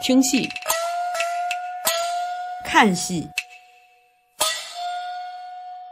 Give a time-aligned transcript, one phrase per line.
[0.00, 0.48] 听戏、
[2.64, 3.28] 看戏，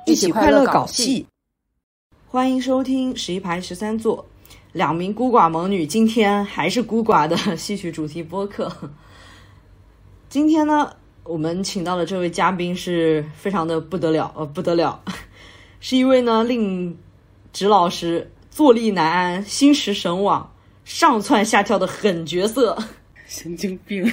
[0.06, 1.26] 一起快乐搞戏。
[2.28, 4.24] 欢迎收听十一排十三座，
[4.72, 8.72] 两名孤寡猛女今天还是孤寡的戏曲主题播客。
[10.28, 10.94] 今天呢，
[11.24, 15.02] 我们请到的这位嘉宾是非常的不得了，呃，不得了，
[15.80, 16.96] 是一位呢令
[17.52, 20.54] 指老师坐立难安、心驰神往、
[20.84, 22.78] 上蹿下跳的狠角色。
[23.26, 24.06] 神经病！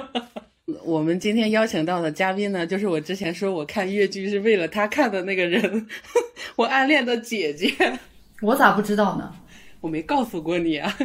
[0.84, 5.86] 我们今天邀请到的嘉宾呢，就是我之前说我看越剧是为了他看的那个人，
[6.56, 7.68] 我暗恋的姐姐。
[8.40, 9.34] 我咋不知道呢？
[9.80, 10.96] 我没告诉过你啊。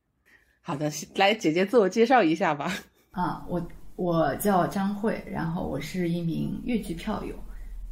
[0.60, 2.74] 好的，来，姐姐自我介绍一下吧。
[3.10, 3.64] 啊，我
[3.96, 7.34] 我叫张慧，然后我是一名越剧票友，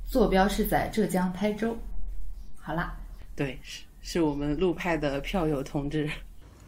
[0.04, 1.76] 坐标是在浙江台州。
[2.56, 2.96] 好啦，
[3.36, 6.08] 对，是是我们陆派的票友同志。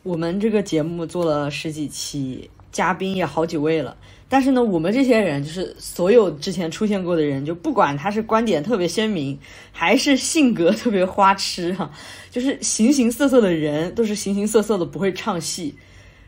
[0.02, 3.96] 我们这个节目做了十几期，嘉宾也好几位了。
[4.30, 9.38] 但是呢，我们这些人就是所有之前出现过的人，就不管他是观点特别鲜明，
[9.72, 11.90] 还是性格特别花痴哈，
[12.30, 15.74] 就是形形色色的人，都是形形色色的不会唱戏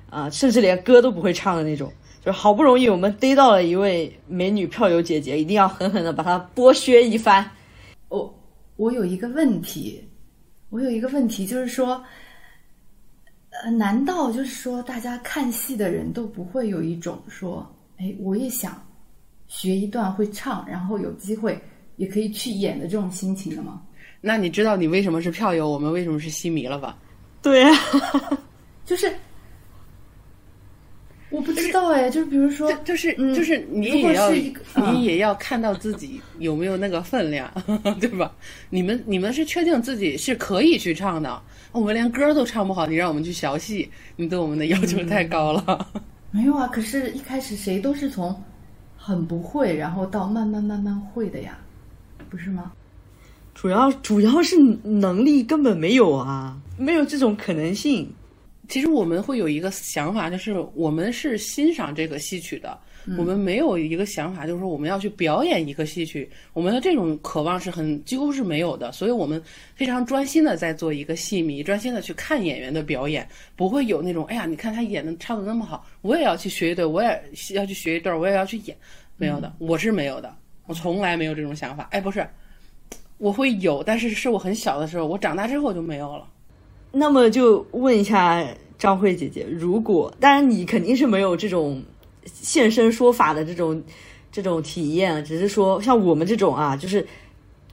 [0.09, 1.93] 啊，甚至连歌都不会唱的那种。
[2.25, 7.51] 就是好不容易我们逮到了一位美女票友姐姐，一定要狠狠的把她剥削一番。
[8.09, 8.35] 我
[8.77, 10.03] 我有一个问题，
[10.71, 12.03] 我有一个问题，就是说。
[13.63, 17.67] 呃，难道就是说，大家看戏的人都不会有一种说，
[17.99, 18.83] 哎，我也想
[19.49, 21.61] 学一段会唱，然后有机会
[21.97, 23.83] 也可以去演的这种心情的吗？
[24.21, 26.97] 那你知道你为什么是票友，我们为什么是戏迷了吧？
[27.43, 27.71] 对呀，
[28.85, 29.13] 就是
[31.31, 34.31] 我不知道哎，就是比如说，就是就是你也要
[34.93, 37.49] 你也要看到自己有没有那个分量，
[38.01, 38.33] 对吧？
[38.69, 41.41] 你们你们是确定自己是可以去唱的？
[41.73, 45.89] 我们连歌都唱不好，你让我们去学戏，你对我们的要求太高了。
[46.33, 48.35] 没有啊，可是，一开始谁都是从
[48.97, 51.57] 很不会，然后到慢慢慢慢会的呀，
[52.29, 52.73] 不是吗？
[53.55, 58.13] 主要主要是能力根本没有啊，没有这种可能性。
[58.71, 62.79] 其实我们会有一个想法，就是我们是欣赏这个戏曲的。
[63.19, 69.43] 我们没有一个想法，就是说我们要去表演一个戏曲，我们的这种渴望是很几乎是没有的，所以我们
[69.75, 73.27] 非常专心的在做一个戏迷，专心的去看演员的表演，
[73.57, 78.77] 不会有那种哎呀，你看他演的唱的那么好，我也要去学一段，我也要去学一段，我也要去演，
[79.17, 80.33] 没有的，我是没有的，
[80.67, 81.89] 我从来没有这种想法。
[81.91, 82.25] 哎，不是，
[83.17, 86.29] 我会有，但是是我很小的时候，我长大之后就没有了。
[86.93, 88.47] 那么就问一下
[88.79, 91.83] 张慧姐姐，如果当然你肯定是没有这种。
[92.27, 93.83] 现身说法的这种
[94.31, 97.05] 这种体验，只是说像我们这种啊，就是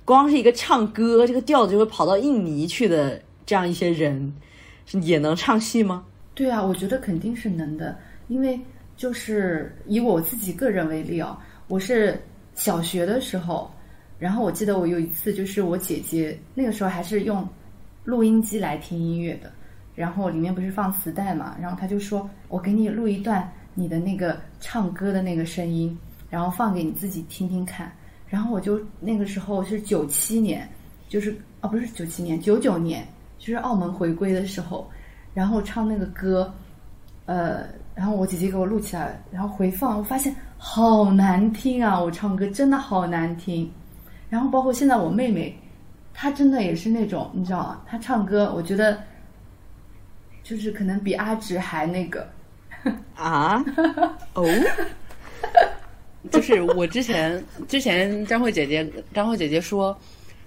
[0.06, 4.34] 光是一个唱歌，这个调子就会跑到印尼去的这样一些人，
[5.02, 6.06] 也能唱戏吗？
[6.34, 7.96] 对啊，我觉得肯定是能的，
[8.30, 8.58] 因为
[8.96, 12.18] 就是以我自己个人为例啊，我是
[12.56, 13.70] 小学的时候，
[14.18, 17.48] 然后我记得我有一次就是我姐姐那个时候还是用
[18.08, 19.52] 录音机来听音乐的，
[19.94, 23.52] 然后里面不是放磁带嘛，然后她就说我给你录一段。
[23.80, 25.96] 你的那个唱歌的那个声音，
[26.32, 27.92] 然后放给你自己听听看。
[28.28, 30.68] 然后我就那个时候是九七年，
[31.08, 33.06] 就是哦不是九七年，九九年，
[33.38, 34.90] 就是澳门回归的时候，
[35.32, 36.52] 然后唱那个歌，
[37.28, 42.02] 呃，然后我姐姐给我录起来，然后回放，我发现好难听啊！
[42.02, 43.70] 我唱歌真的好难听。
[44.28, 45.56] 然后包括现在我妹妹，
[46.20, 47.82] 她真的也是那种，你知道吗？
[47.88, 48.98] 他唱歌，我觉得
[50.44, 52.28] 就是可能比阿直还那个。
[53.16, 53.64] 啊，
[54.34, 54.44] 哦，
[56.32, 59.96] 就是我之前之前张慧姐姐张慧姐姐说，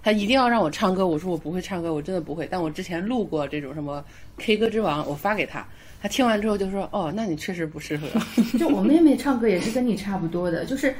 [0.02, 2.48] 她一定要让我唱歌，我说我不会唱歌，我真的不会。
[2.50, 4.04] 但我之前录过这种什么
[4.38, 5.64] K 歌之王，我发给她，
[6.02, 8.08] 她听完之后就说，哦，那你确实不适合。
[8.58, 10.92] 就我妹妹唱歌也是跟你差不多的，就是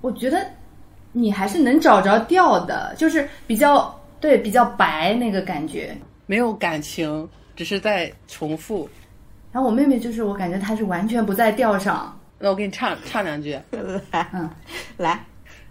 [0.00, 0.44] 我觉得
[1.16, 5.96] 你还是能找着调的，就是比较对比较白那个感觉，
[6.26, 8.86] 没有感情，只是在重复。
[9.50, 12.14] 然后我妹妹就是，我感觉她是完全不在调上。
[12.38, 13.58] 那我给你唱唱两句，
[14.12, 14.50] 来，嗯，
[14.98, 15.24] 来。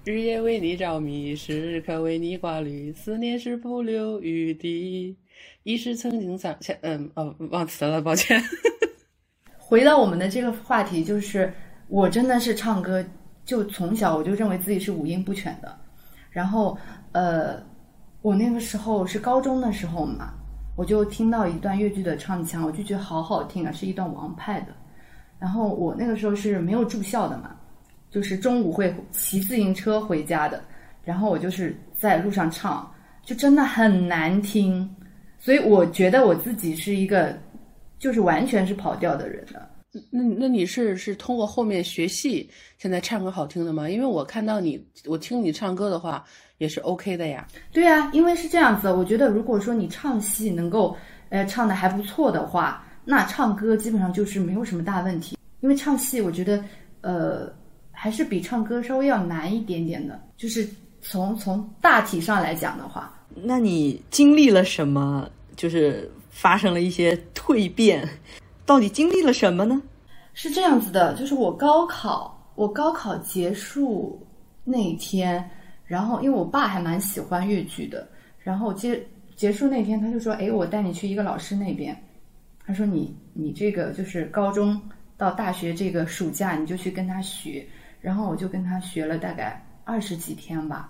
[0.04, 5.16] 日夜为你着迷，时刻为你挂虑，思念是不留余地。
[5.62, 8.42] 一时曾经想，嗯，哦，忘词了，抱歉。
[9.60, 11.54] 回到我们的这个话题，就是
[11.88, 13.06] 我真的是唱歌，
[13.45, 15.74] 就从小我就认为自己是五音不全的。
[16.30, 16.77] 然后，
[17.13, 17.63] 呃，
[18.21, 20.33] 我那个时候是高中的时候嘛。
[20.77, 24.74] 我就听到一段越剧的唱腔，我就觉得好好听啊，是一段王派的。
[25.39, 27.56] 然后我那个时候是没有住校的嘛，
[28.12, 30.62] 就是中午会骑自行车回家的。
[31.06, 32.94] 然后我就是在路上唱，
[33.24, 34.94] 就真的很难听。
[35.39, 37.33] 所以我觉得我自己是一个，
[37.97, 39.65] 就是完全是跑调的人的。
[40.09, 43.89] 那那你是是通过后面学戏，现在唱歌好听的吗？
[43.89, 46.24] 因为我看到你，我听你唱歌的话
[46.57, 47.47] 也是 OK 的呀。
[47.71, 50.95] 对啊，因为是这样子，我觉得如果说你唱戏能够
[51.30, 55.38] 呃唱的还不错的话，那唱歌基本上就是没有什么大问题。
[55.62, 56.63] 因为唱戏，我觉得
[57.01, 57.51] 呃
[57.92, 60.68] 还是比唱歌稍微要难一点点的，就是
[61.01, 63.12] 从从大体上来讲的话。
[63.33, 65.30] 那你经历了什么？
[65.56, 68.06] 就是发生了一些蜕变，
[68.66, 69.82] 到底经历了什么呢？
[70.34, 74.22] 是这样子的，就是我高考，我高考结束
[74.64, 75.50] 那一天，
[75.86, 78.08] 然后因为我爸还蛮喜欢越剧的，
[78.40, 79.02] 然后结
[79.36, 81.96] 结束那天，他就说：“哎，我带你去一个老师那边。”
[82.66, 84.82] 他说：“你你这个就是高中
[85.16, 87.66] 到大学这个暑假，你就去跟他学。”
[88.02, 90.90] 然后我就跟他学了大概二十几天吧，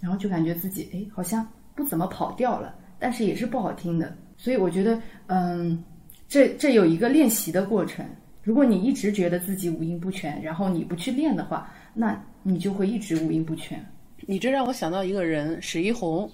[0.00, 5.82] 然后就感觉自己哎好像不怎么跑调了，但是也是不好听的，所以我觉得嗯，
[6.30, 8.06] 这这有一个练习的过程。
[8.40, 13.84] 如果你一直觉得自己五音不全，然后你不去练的话，那你就会一直五音不全。
[14.20, 16.30] 你这让我想到一个人，史一红。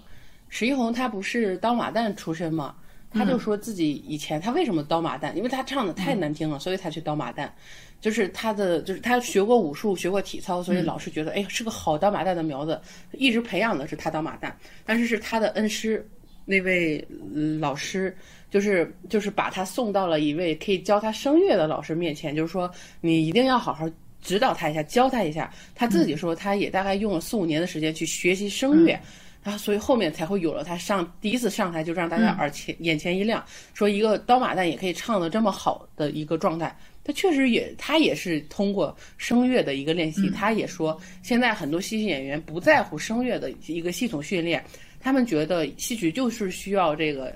[0.50, 2.76] 史一红他不是刀马旦出身吗？
[3.10, 7.48] 他就说自己以前他为什么刀马旦，因为他唱的太难听了，所以他去刀马旦。
[7.98, 12.78] 就是他的，就是他学过武术，学过体操，所以老师觉得，哎，是个好刀马旦的苗子，
[13.12, 14.52] 一直培养的是他当马旦。
[14.84, 16.06] 但是是他的恩师
[16.46, 17.06] 那位
[17.60, 18.16] 老师，
[18.50, 22.70] 就是就是把他送到了一位可以教他声乐的老师面前，就是说
[23.02, 23.86] 你一定要好好
[24.22, 25.52] 指导他一下，教他一下。
[25.74, 28.98] 他自己说，他也大概用了四五年的时间去学习声乐。
[29.42, 33.44] 然后，所以后面才会有了他上第一次上台就让大家耳前眼前一亮，
[33.74, 36.76] 说一个刀马旦也可以唱的这么好的一个状态。
[37.04, 40.28] 他确实也，他也是通过声乐的一个练习。
[40.30, 44.64] 他也说，现在很多戏剧演员不在乎声乐的一个系统训练，
[45.06, 47.32] 他们觉得戏曲就是需要这个，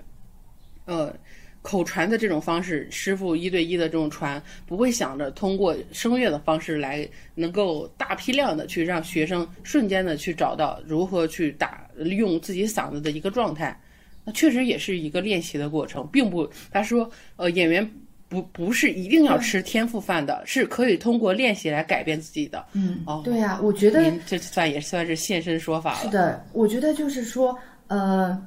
[0.87, 1.15] 呃。
[1.63, 13.79] 口传的这种方式，师傅一对一的这种传，不会想着通过声乐的方式来能够大批量的去让学生瞬间的去找到如何去打用自己嗓子的一个状态。
[14.25, 17.89] 那确实也是一个练习的过程，并不他说呃演员
[18.31, 22.65] 不不是一定要吃天赋饭的，是可以通过练习来改变自己的。
[22.73, 25.99] 嗯，哦，对呀，我觉得您这算也算是现身说法了。
[26.05, 27.55] 是的，我觉得就是说
[27.89, 28.43] 呃。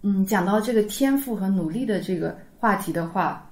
[0.00, 3.50] 嗯，讲到这个天赋和努力的这个话题的话，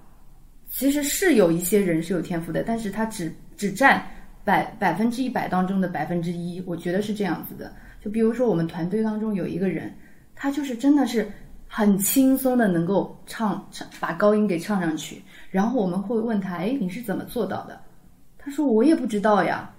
[0.71, 4.01] 其实是有一些人是有天赋的，但是他只只占
[4.45, 7.75] 百百分之一百当中的百分之一，我觉得是这样子的。
[8.01, 9.93] 就比如说我们团队当中有一个人，
[10.37, 11.29] 他就是真的是
[11.67, 15.21] 很轻松的能够唱唱把高音给唱上去，
[15.51, 17.81] 然后我们会问他，哎，你是怎么做到的？
[18.39, 19.71] 他说我也不知道呀，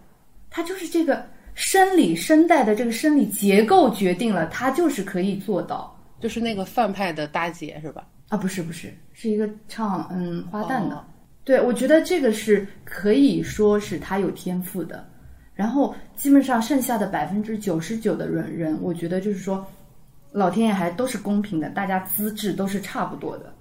[0.50, 5.94] 他就是这个生理声带的这个生理结构决定了他就是可以做到。
[6.20, 8.08] 就是那个范派的大姐是吧？
[8.30, 11.06] 啊，不是不是，是一个唱嗯花旦的。
[11.44, 15.08] 对，我觉得这个是可以说是他有天赋的。
[15.54, 19.64] 然后基本上剩下的百分之九十九的人人，我觉得就是说，
[20.32, 23.54] 老天爷还都是公平的，大家资质都是差不多的。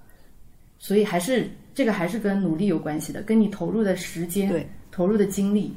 [0.79, 5.73] 所以还是这个还是跟努力有关系的，跟你投入的时间、对投入的精力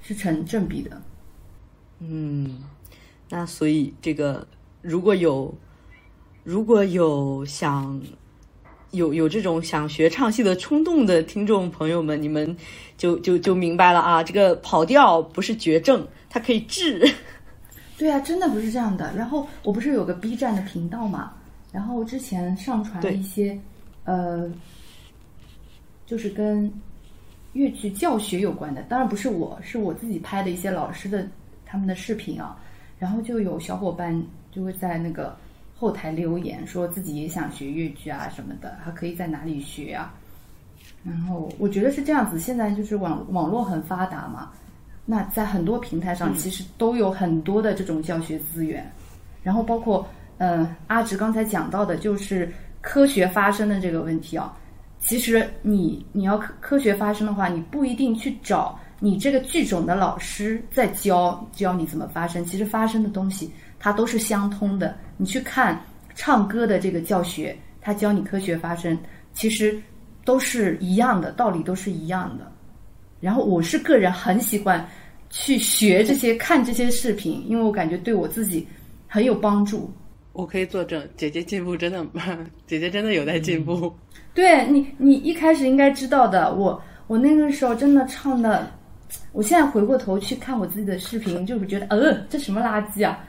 [0.00, 1.02] 是成正比的。
[1.98, 2.62] 嗯，
[3.28, 4.48] 那所以这个
[4.80, 5.54] 如果有。
[6.42, 8.00] 如果有想
[8.92, 12.56] 有有这种想学唱戏的冲动的听众朋友们，你们
[12.96, 14.22] 就就就明白了啊！
[14.22, 17.06] 这个跑调不是绝症，它可以治。
[17.98, 19.14] 对啊，真的不是这样的。
[19.14, 21.34] 然后我不是有个 B 站的频道嘛，
[21.70, 23.56] 然后之前上传了一些
[24.04, 24.50] 呃，
[26.10, 26.68] 就是跟
[27.52, 31.24] 越剧教学有关的，当然不是我，是我自己拍的一些老师的
[31.64, 32.58] 他们的视频啊。
[32.98, 35.36] 然后就有小伙伴就会在那个。
[35.76, 40.12] 后台留言说自己也想学越剧啊什么的，还可以在哪里学啊？
[41.02, 44.50] 然后我觉得是这样子，现在就是网网络很发达嘛，
[45.06, 48.92] 那在很多平台上其实都有很多的这种教学资源，
[49.42, 52.52] 然后包括嗯阿直刚才讲到的，就是
[52.82, 54.54] 科学发声的这个问题啊。
[55.00, 63.50] 其实你你要科科学发声的话，你不一定去找你这个剧种的老师在教教你怎么发声，其实发声的东西。
[63.82, 64.94] 它都是相通的。
[65.16, 65.82] 你去看
[66.14, 68.94] 唱歌的这个教学，他教你科学发声，
[69.32, 69.80] 其实
[70.22, 72.52] 都是一样的，道理都是一样的。
[73.20, 74.86] 然后我是个人很喜欢
[75.30, 78.68] 去学这些、看这些视频，因为我感觉对我自己
[79.08, 79.90] 很有帮助。
[80.34, 82.06] 我可以作证，姐姐进步真的，
[82.66, 83.90] 姐姐真的有在进步。
[84.32, 86.54] 对你，你一开始应该知道的。
[86.54, 88.70] 我我那个时候真的唱的，
[89.32, 93.24] 我现在回过头去看我自己的视频，就是觉得，呃，这什么垃圾啊！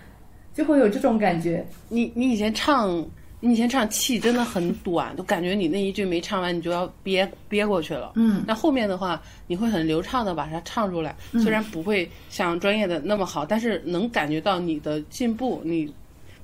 [0.53, 1.65] 就会有这种感觉。
[1.89, 3.03] 你你以前唱
[3.39, 8.11] 你以前唱气真的很短，都感觉你那一句没唱完，你就要憋憋过去了。
[8.15, 15.61] 嗯，那后面的话，你会很流畅的把它唱出来，虽然不会像专业的那么好，但是能感觉到你的进步。
[15.65, 15.91] 你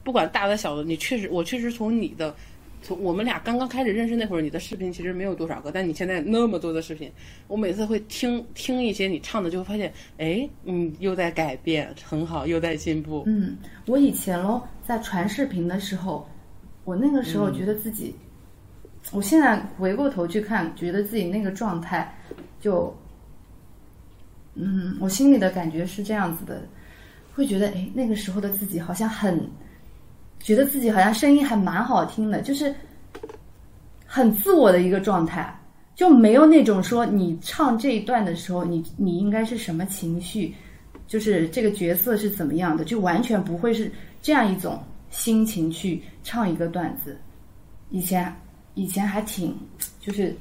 [0.03, 2.33] 不管大的小的，你确实，我确实从你的。
[2.81, 7.12] 从我们俩刚刚开始认识那会儿，你的视频其实没有多少个，但你现在那么多的视频，
[7.48, 13.24] 我每次会听听一些你唱的，就会发现，哎，嗯，又在改变，很好，又在进步。
[13.25, 13.57] 嗯，
[13.88, 16.29] 我以前咯，在传视频的时候，
[16.86, 18.15] 我那个时候觉得自己，
[19.12, 22.15] 我现在回过头去看，觉得自己那个状态，
[22.62, 22.96] 就，
[24.53, 26.62] 嗯，我心里的感觉是这样子的，
[27.34, 29.50] 会觉得，哎，那个时候的自己好像很。
[30.39, 32.74] 觉得自己好像声音还蛮好听的，就是
[34.06, 35.53] 很自我的一个状态，
[35.94, 40.56] 就没有那种说你唱这一段的时候，你你应该是什么情绪，
[41.06, 43.91] 就是这个角色是怎么样的，就完全不会是
[44.22, 47.17] 这样一种心情去唱一个段子。
[47.89, 48.34] 以前
[48.75, 49.53] 以前还挺
[50.00, 50.34] 就是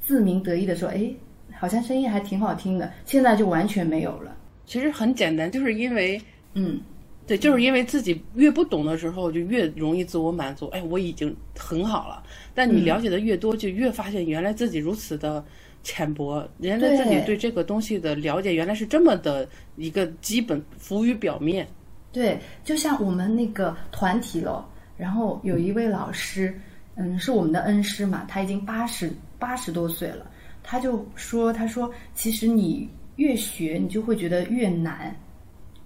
[0.00, 1.10] 自鸣得意的说，哎，
[1.58, 4.36] 好像声音还挺好听的，现在就完全没有了。
[4.66, 6.20] 其实很简单，就是因为
[6.54, 6.80] 嗯。
[7.26, 10.66] 对，就是因为自己越不懂的时候，就越容易自我满足。
[10.68, 12.22] 哎，我已经很好了。
[12.54, 15.44] 但你了解的越多，就越发现原来自己如此的
[15.82, 21.66] 浅薄，原来自己对这个东西的了解原来是这么的一个基本，浮于表面。
[22.12, 24.64] 对，就像我们那个团体了，
[24.96, 26.56] 然后有一位老师，
[26.94, 30.30] 嗯，是我们的恩师嘛，他已经八十八十多岁了，
[30.62, 35.14] 他就说，他说，其实你越学，你就会觉得越难。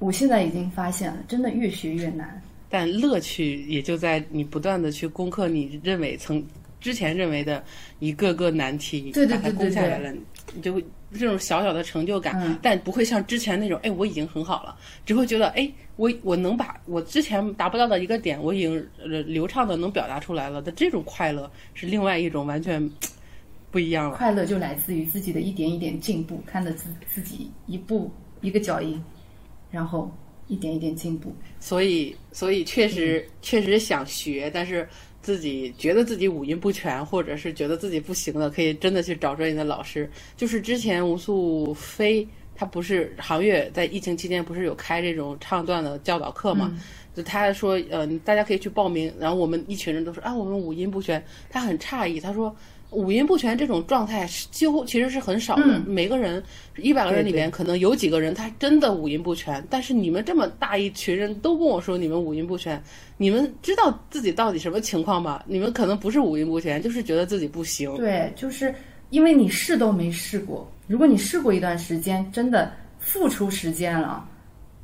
[0.01, 2.43] 我现在已经发现了，真的越学越难。
[2.69, 6.45] 但乐趣也就在你不断的去攻克你认为曾
[6.81, 7.63] 之前认为的
[7.99, 10.13] 一个个难题，对对对攻下来了，
[10.55, 22.91] 你就会这种小小的成就感，但不会像之前那种，哎，我已经很好了，只会觉得，哎，我我能把我之前达不到的一个点，我已经流畅的能表达出来了的这种快乐，是另外一种完全
[23.71, 24.17] 不一样了。
[24.17, 29.03] 快乐就来自于自己的一点一点进步，看着自自己一步一个脚印。
[29.71, 30.11] 然后
[30.49, 34.89] 一点一点进步，所以所以确实确实想学，但是
[35.23, 40.11] 自己觉得自己五音不全，或者是觉得自己不行的，可以真的去找专业的老师。
[40.37, 46.73] 就是之前吴素飞他不是航月在疫情期间不是有开这种唱段的教导课嘛？
[47.15, 52.55] 就他说呃大家可以去报名，然后我们一群人都说啊我们五音不全，他很诧异，他说。
[52.91, 56.43] 五音不全这种状态几乎其实是很少的，每个人
[56.77, 59.65] 一百个人里面可能有几个人他真的五音不全。
[59.71, 62.83] 但是你们这么大一群人都跟我说你们五音不全，
[63.17, 65.43] 你们知道自己到底什么情况吗？
[65.47, 67.97] 你们可能不是五音不全，就是觉得自己不行。
[67.97, 68.75] 对，就是
[69.11, 70.71] 因为你试都没试过。
[70.87, 74.29] 如果你试过一段时间，真的付出时间了，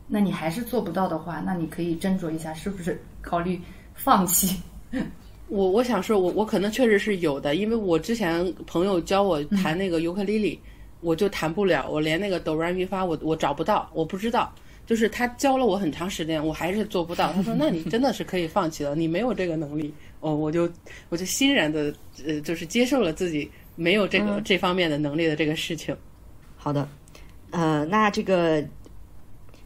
[0.06, 3.60] 那你还是做不到的话，那你可以斟酌一下，是不是考虑
[3.94, 4.56] 放弃。
[5.48, 10.58] 我我想说，我我可能确实是有的，因为我之前朋友教我弹那个尤克里里，
[11.00, 14.52] 我就弹不了，我连那个哆来咪发我我找不到，我不知道，
[14.86, 17.32] 就是他教了我很长时间，我还是做不到。
[17.32, 20.68] 他说： “那你真的是可以放弃了，你没有这个能力。”哦，我就
[21.10, 21.94] 我就欣然的
[22.26, 25.96] 呃，就是接受了自己没有这个这方面的能力的这个事情。
[26.56, 26.88] 好的，
[27.50, 28.64] 呃，那这个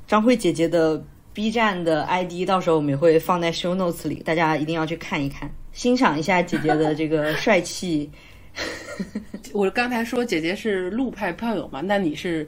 [0.07, 5.51] 张慧姐姐的 B 站的 ID 到时候我们也会放在 Show Notes 里，大家一定要去看一看。
[5.73, 8.11] 欣赏一下姐姐的这个帅气。
[9.55, 12.47] 我刚才说姐姐是陆派票友嘛，那你是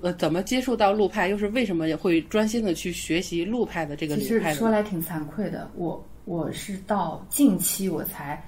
[0.00, 1.28] 呃怎么接触到陆派？
[1.28, 4.16] 又是为什么也会专心的去学习陆派的这个？
[4.16, 8.42] 其实说来挺惭愧的，我我是到近期我才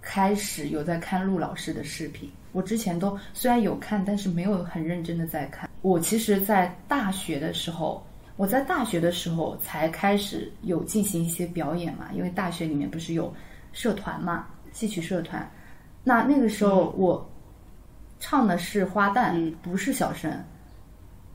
[0.00, 2.30] 开始有在看陆老师的视频。
[2.52, 5.68] 我之前都虽然有看，但是没有很认真的在看。
[5.82, 8.04] 我其实，在大学的时候。
[8.40, 13.30] 我在大学的时候才开始有进行一些表演嘛，因为大学里面不是有
[13.70, 15.46] 社团嘛，戏曲社团。
[16.02, 17.30] 那那个时候我
[18.18, 20.32] 唱的是花旦，不是小生。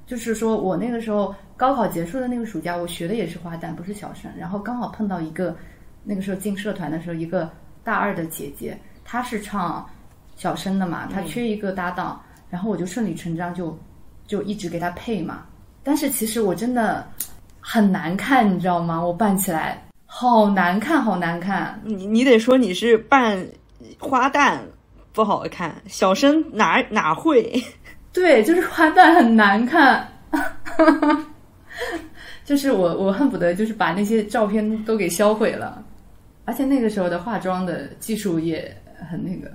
[0.07, 4.31] 就是说我那个时候高考结束的那个暑假，我学的也是花旦，不是小生。
[4.35, 5.55] 然后刚好碰到一个
[6.03, 7.47] 那个时候进社团的时候，一个
[7.83, 9.87] 大二的姐姐，她是唱
[10.35, 12.19] 小生的嘛，她缺一个搭档，
[12.49, 13.77] 然后我就顺理成章就
[14.25, 15.45] 就一直给她配嘛。
[15.85, 17.07] 但是其实我真的
[17.59, 18.99] 很难看，你知道吗？
[18.99, 21.79] 我扮起来好难看，好难看。
[21.83, 23.47] 你你得说你是扮
[23.99, 24.57] 花旦
[25.13, 27.63] 不好看，小生哪哪会？
[28.11, 30.07] 对，就是花旦很难看。
[32.43, 35.83] 就是我我恨不得就是把那些照片都给销毁了，
[36.45, 38.75] 而且那个时候的化妆的技术也
[39.09, 39.51] 很那个。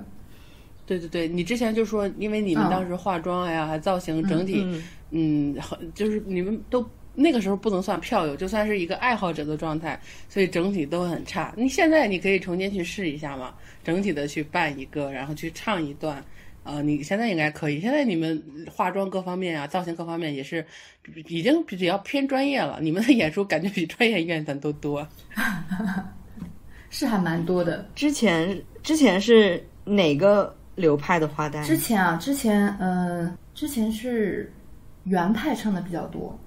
[0.91, 4.67] 对对对，你之前就说，因为你们当时化妆呀、还造型整体。
[5.13, 11.55] 嗯，很就是你们都那个时候不能算票友，就算是一个爱好者的状态，所以整体都很差。
[11.57, 13.55] 你现在你可以重新去试一下嘛，
[13.85, 16.21] 整体的去办一个，然后去唱一段。
[16.65, 17.81] 呃，你现在应该可以。
[17.81, 20.67] 现在你们化妆各方面啊，造型各方面也是
[21.29, 22.81] 已经比较偏专业了。
[22.83, 25.07] 你们的演出感觉比专业院团都多。
[26.91, 27.89] 是还蛮多的。
[27.95, 31.65] 之前之前是哪个流派的花旦？
[31.65, 34.51] 之前啊，之前呃，之前是
[35.05, 36.39] 原派唱的比较多。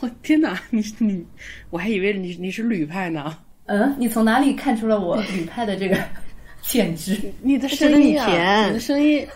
[0.00, 1.26] 我天哪，你你，
[1.70, 3.38] 我还以为你你是吕派呢。
[3.64, 5.96] 嗯，你从哪里看出了我吕派的这个
[6.60, 7.18] 潜质？
[7.40, 9.26] 你的声音啊，你的声音，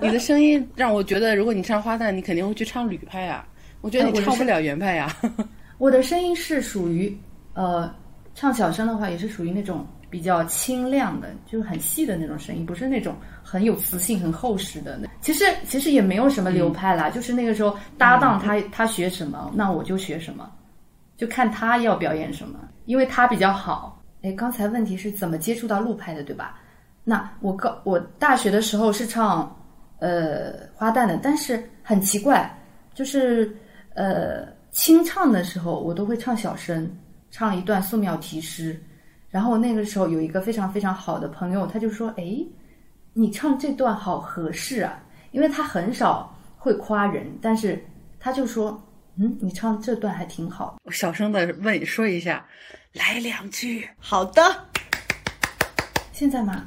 [0.00, 3.44] 你的声音让我觉得，如果你唱花旦，你肯定会去唱吕派啊。
[3.80, 5.14] 我觉得你唱不了原派呀。
[5.78, 7.16] 我的声音是属于
[7.54, 7.92] 呃，
[8.34, 9.86] 唱小声的话，也是属于那种。
[10.10, 14.98] 比较清亮的，就是很细的那种声音，不是那种很有磁性、很厚实的。
[15.20, 20.50] 其实其实也没有什么流派啦，就是那个时候搭档他他学什么，那我就学什么，
[21.16, 24.02] 就看他要表演什么，因为他比较好。
[24.22, 26.58] 哎，刚才问题是怎么接触到陆派的，对吧？
[27.04, 29.54] 那我高我大学的时候是唱
[29.98, 32.50] 呃花旦的，但是很奇怪，
[32.94, 33.54] 就是
[33.94, 36.90] 呃清唱的时候我都会唱小声，
[37.30, 38.80] 唱一段素描题诗。
[39.30, 42.38] 然后那个时候有一个非常非常好的朋友，他就说：“哎，
[43.12, 47.84] 你唱这段好合适啊！”因为他很少会夸人，但是
[48.18, 48.82] 他就说
[49.20, 52.44] ：“嗯，你唱这段还挺好。”我小声的问说一下，
[52.94, 53.86] 来两句。
[53.98, 54.42] 好的，
[56.12, 56.66] 现在吗？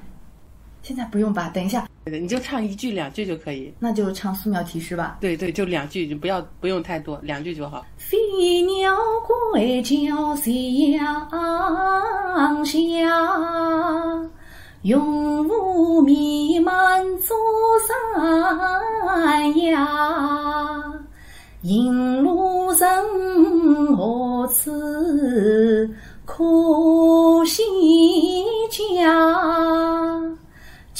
[0.91, 1.49] 现在不用吧？
[1.53, 3.73] 等一下，你就唱一句两句就可以。
[3.79, 5.19] 那就唱素描题诗吧。
[5.21, 7.85] 对对，就两句，就不要不用太多，两句就好。
[7.95, 8.17] 飞
[8.63, 8.93] 鸟
[9.53, 10.53] 归巢乡
[12.65, 12.75] 下，
[14.81, 14.99] 云
[15.47, 17.33] 雾弥漫祖
[17.87, 20.91] 山崖。
[21.61, 24.69] 引路人何处
[26.25, 27.63] 可惜
[28.69, 29.07] 家？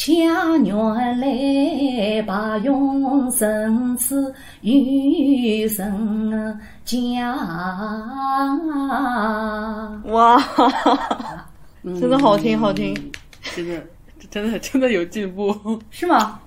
[0.03, 7.36] 家园来把永生赐余生家。
[10.06, 10.41] 哇，
[11.84, 12.95] 真的好听，好听，
[13.56, 13.86] 真的，
[14.32, 15.56] 真的，真的有进步，
[15.91, 16.39] 是吗？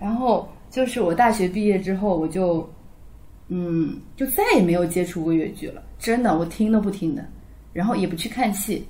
[0.00, 2.66] 然后就是我大学毕业之后，我就，
[3.48, 5.82] 嗯，就再也没有接触过越剧了。
[5.98, 7.22] 真的，我听都不听的，
[7.74, 8.88] 然后也不去看戏。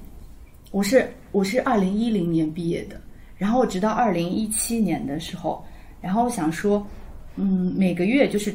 [0.71, 3.01] 我是我是二零一零年毕业的。
[3.37, 5.65] 然后直到二零一七年的时候，
[6.01, 6.87] 然后我想说，
[7.35, 8.55] 嗯，每个月就是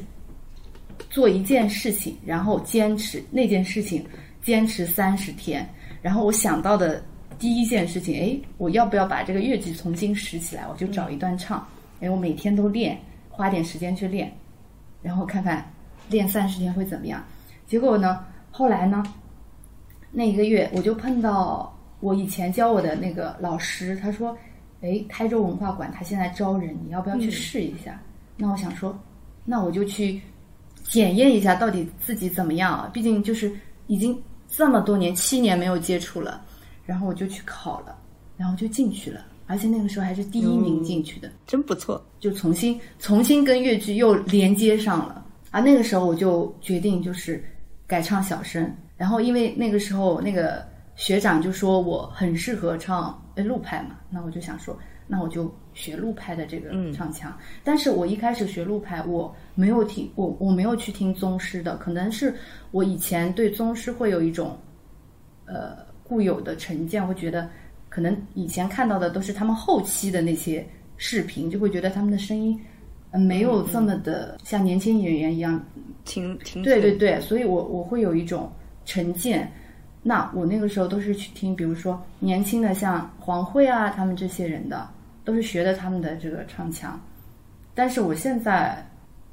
[1.09, 4.05] 做一件事情，然后坚持那件事情，
[4.41, 5.67] 坚持三十天。
[6.01, 7.03] 然后我想到的
[7.37, 10.65] 第一件事情，哎，我要不要把这个越剧重新拾起来？
[10.71, 11.67] 我就找一段唱，
[11.99, 12.97] 哎，我每天都练，
[13.29, 14.31] 花点时间去练，
[15.01, 15.69] 然后看看
[16.09, 17.21] 练三十天会怎么样。
[17.67, 19.03] 结果呢，后来呢，
[20.09, 24.37] 那一个月我就碰到我以前教我的那个老师，他说。
[24.81, 28.01] 哎，台州文化馆他现在招人，你要不要去试一下？
[28.37, 28.97] 那我想说，
[29.43, 30.21] 那我就去
[30.83, 32.89] 检验一下到底自己怎么样啊？
[32.93, 33.51] 毕竟就是
[33.87, 36.41] 已经这么多年，七年没有接触了，
[36.85, 37.97] 然后我就去考了，
[38.37, 42.01] 然后就进去了，而且那个时候还是第一名进去的，真不错。
[42.19, 45.59] 就重新重新跟越剧又连接上了啊！
[45.59, 47.43] 那个时候我就决定就是
[47.85, 50.67] 改唱小生，然后因为那个时候那个。
[50.99, 57.35] 学长就说我很适合唱陆派嘛，那我就想说，那我就学陆派的这个唱腔。
[57.63, 62.33] 但是我一开始学陆派，我没有听我我没有去听宗师的，可能是
[62.71, 64.57] 我以前对宗师会有一种
[65.45, 67.49] 呃固有的成见，会觉得
[67.89, 70.65] 可能以前看到的都是他们后期的那些
[70.97, 72.59] 视频，就会觉得他们的声音
[73.11, 75.63] 没有这么的像年轻演员一样
[76.05, 76.61] 挺挺。
[76.63, 78.51] 对对对，所以我我会有一种
[78.85, 79.51] 成见。
[80.09, 84.89] 那我那个时候都是去听，比如说年轻的像黄慧啊，他们这些人的，
[85.23, 86.99] 都是学的他们的这个唱腔。
[87.75, 88.83] 但是我现在，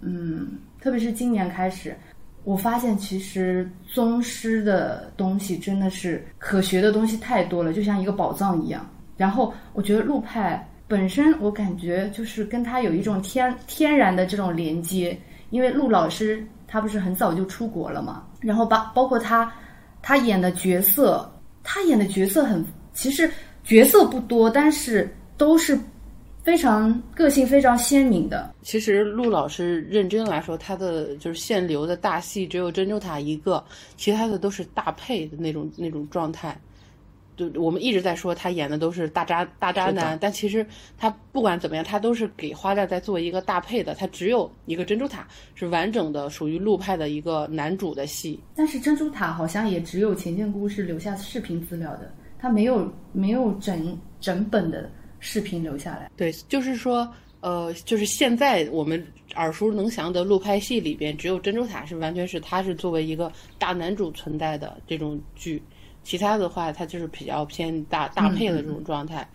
[0.03, 1.97] 嗯，特别是今年开始，
[2.45, 8.87] 我发现其实宗师的东西真的是可学的东西太多了，就像一个宝藏一样。
[9.17, 19.51] 然后我觉得陆派本身，我感觉就是跟他有一种天天然的这种连接，因为陆老师他不是很早就出国了嘛，然后把包括他。
[20.07, 21.29] 他演的角色，
[21.65, 22.65] 他演的角色很，
[22.95, 23.29] 其实
[23.65, 25.77] 角色不多，但是都是
[26.45, 28.55] 非常个性非常鲜明的。
[28.63, 33.65] 其实陆老师认真来说，他的就是限流的大戏只有珍珠塔一个，
[33.97, 36.57] 其他的都是大配的那种那种状态。
[37.37, 43.95] 就我们一直在说他演的都是大渣大渣男，但其实他不管怎么样，他都是给花旦在做一个搭配的。
[43.95, 48.41] 他只有一个珍珠塔是完整的，属于陆派的一个男主的戏。
[48.55, 56.11] 但是珍珠塔好像也只有钱建姑是留下视频资料的，他没有没有整整本的视频留下来。
[56.17, 57.07] 对，就是说，
[57.41, 65.63] 呃，就是现在我们耳熟能详的陆派戏里边，只有珍珠塔是完全是他是作为一个大男主存在的这种剧，
[66.07, 69.29] 其他的话，它就是比较偏搭搭配的这种状态。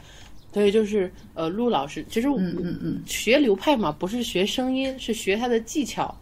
[0.54, 6.16] 所以就是呃，陆老师其实嗯嗯，学流派嘛，不是学声音，是学他的技巧。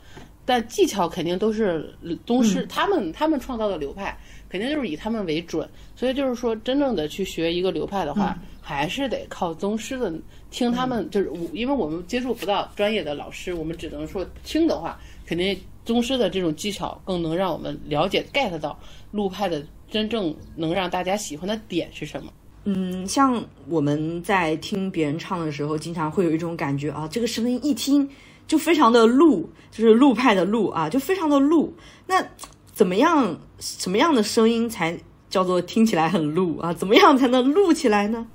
[0.45, 1.93] 但技巧肯定都是
[2.25, 4.17] 宗师、他们他们创造的流派，
[4.49, 5.69] 肯定就是以他们为准。
[5.95, 10.11] 所以就是说，真正的去学一个流派的话，还是得靠宗师的
[10.49, 11.07] 听他们。
[11.11, 15.55] 就是我，因为我们接触不到专业的老师，我们只能说听的话，肯定
[15.89, 18.77] 宗师的这种技巧更能让我们了解 get 到
[19.09, 22.31] 陆派的真正能让大家喜欢的点是什么。
[22.65, 28.07] 嗯，像我们在听别人唱的时候，经常会有一种感觉啊，这个声音一听
[28.45, 31.73] 就非常的陆，就是陆派的陆啊，就非常的陆。
[32.05, 32.23] 那
[32.71, 34.95] 怎么样，什么样的声音才
[35.27, 36.71] 叫做听起来很陆啊？
[36.71, 38.27] 怎么样才能陆起来呢？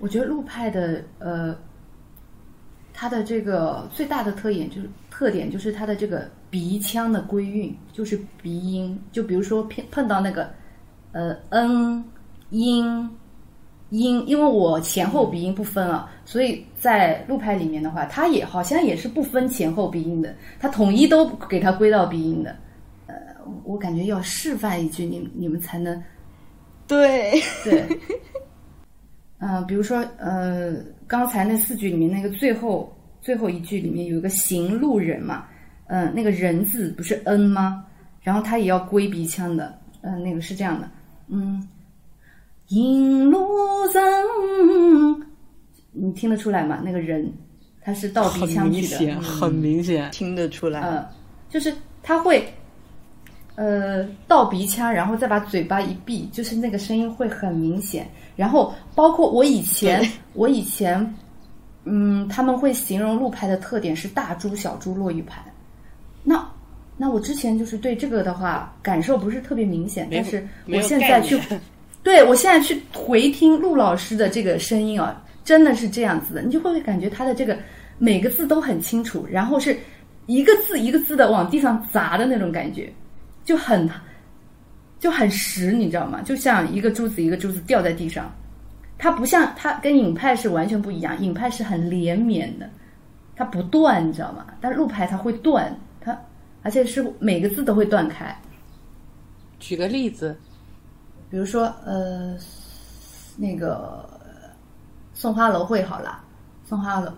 [0.00, 1.56] 我觉得陆派的呃，
[2.92, 8.96] 它的这个最大的特点就是特点就是它的这个鼻腔的归韵，就是鼻音。
[9.10, 10.48] 就比如说碰碰到那个
[11.10, 12.04] 呃嗯
[12.50, 13.10] 音
[13.90, 22.54] 音，因为我前后鼻音不分啊，所以在录拍里面的话，它也好像也是不分前后鼻音的，它统一都给它归到鼻音的。
[23.08, 23.16] 呃，
[23.64, 26.00] 我感觉要示范一句，你你们才能
[26.86, 27.32] 对，
[27.64, 27.84] 对，
[29.38, 30.76] 嗯、比如说，呃，
[31.08, 35.48] 刚才那四句里面那个最后最后一句里面有一个行路人嘛，
[35.86, 37.84] 嗯、那个人字不是 n 吗？
[38.22, 40.88] 然后它也要归鼻腔的，嗯、那个是这样的，
[41.28, 41.68] 嗯，
[42.68, 43.46] 引路
[43.92, 45.26] 人，
[45.92, 46.80] 你听得出来吗？
[46.82, 47.30] 那个人
[47.82, 50.10] 他是倒鼻腔去的，明显，很明显。
[50.10, 50.80] 听得出来。
[50.80, 51.04] 嗯，
[51.50, 51.70] 就是
[52.02, 52.50] 他会，
[53.56, 58.08] 呃，到鼻腔，然后再把嘴巴一闭，就是那个声音会很明显。
[58.36, 61.14] 然后包括我以前，我以前，
[61.84, 65.44] 嗯，他们会形容路牌的特点是大猪、小猪、落玉盘。
[66.24, 66.44] 那
[66.96, 71.38] 那我之前就是对这个的话感受不是特别明显，但是我现在去
[72.02, 77.56] 对我现在去回听陆老师的这个声音啊，真的是这样子的，你就会感觉他的这个
[77.98, 79.76] 每个字都很清楚，然后是
[80.26, 82.92] 一个字一个字的往地上砸的那种感觉，
[83.44, 83.88] 就很
[84.98, 86.22] 就很实，你知道吗？
[86.24, 88.32] 就像一个珠子一个珠子掉在地上，
[88.96, 92.70] 它不像它跟影派是完全不一样，影派是很连绵的，
[93.36, 94.46] 它不断，你知道吗？
[94.60, 95.83] 但是陆派它会断，它
[96.64, 98.36] 而且是每个字都会断开。
[99.60, 100.36] 举个例子，
[101.30, 102.36] 比如说，呃，
[103.36, 104.08] 那个
[105.12, 106.20] 送花楼会好了，
[106.66, 107.12] 送花楼，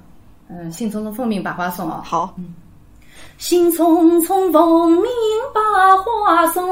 [0.49, 2.55] 嗯、兴匆匆奉命把花送啊，好，嗯
[3.39, 5.11] 兴匆匆奉命
[5.55, 6.67] 把花送，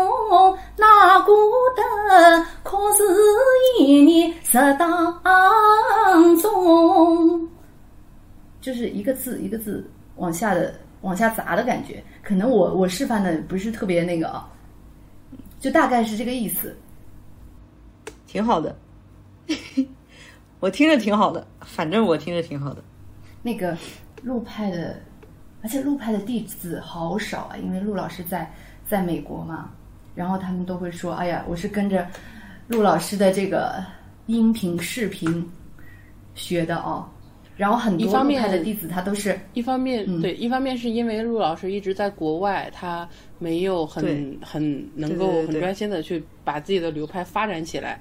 [0.77, 1.33] 那孤
[1.75, 3.03] 灯可是
[3.79, 5.21] 一年十当
[6.43, 7.49] 中，
[8.61, 10.75] 就是一个字一个字往下的
[11.05, 12.03] 往下砸的感觉。
[12.23, 14.49] 可能我我示范的不是特别那个啊，
[15.61, 16.75] 就大概是这个意思。
[18.27, 18.75] 挺好的，
[20.59, 22.83] 我听着挺好的，反正我听着挺好的。
[23.43, 23.77] 那个
[24.23, 24.99] 陆派的，
[25.63, 28.51] 而且陆派的弟子好少啊，因为陆老师在
[28.89, 29.71] 在美国嘛，
[30.15, 32.09] 然后他们都会说：“哎呀，我是跟着
[32.67, 33.85] 陆老师的这个
[34.27, 35.49] 音频视频
[36.35, 37.09] 学的哦。”
[37.57, 40.21] 然后很多陆一方面派的弟子他都是一方面、嗯。
[40.21, 48.01] 对，一方面是因为陆老师一直在国外，他没有很很能够很专心的去把自己的流派发展起来。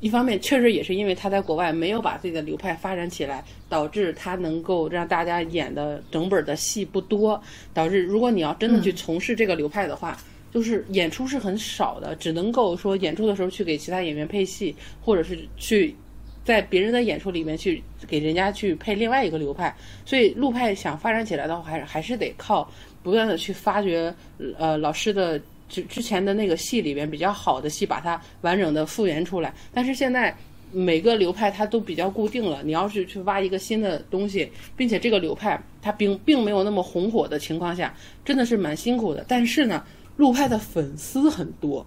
[0.00, 7.40] 一方面确实也是因为他在国外没有把自己的流派发展起来，导致他能够让大家演的整本的戏不多，
[7.72, 10.18] 导致如果你要真的去从事这个流派的话，
[10.52, 15.94] 就是演出是很少的，只能够说演出的时候去给其他演员配戏，或者是去
[16.44, 19.74] 在别人的演出里面去给人家去配另外一个流派，
[20.04, 22.70] 所以陆派想发展起来的话，还还是得靠
[23.02, 24.12] 不断的去发掘
[24.58, 29.54] 呃老师的之之前的那个戏里边比较好的戏，把它完整的复原出来。
[29.72, 30.34] 但是现在
[30.70, 39.24] 每个流派它都比较固定了，你要是去挖一个新的东西，并且这个流派它并并没有那么红火的情况下，真的是蛮辛苦的。
[39.28, 39.84] 但是呢，
[40.16, 41.86] 陆派的粉丝很多，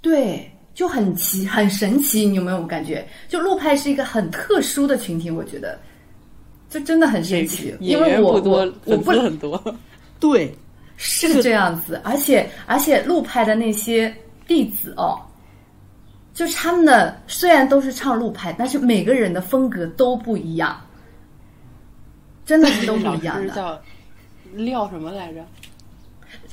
[0.00, 3.06] 对，就很奇很神奇，你有没有感觉？
[3.28, 5.78] 就陆派是一个很特殊的群体，我觉得，
[6.70, 9.62] 就真的很神奇，因演为我多我，不丝很多。
[10.18, 10.56] 对，
[10.96, 14.14] 是这样子，而且而且陆派的那些
[14.46, 15.20] 弟子哦，
[16.32, 20.80] 就是他们的虽然都是唱陆派，但是每个人的风格都不一样，
[22.46, 23.52] 真的是都不一样的。
[23.56, 23.78] 叫
[24.54, 25.44] 廖什么来着？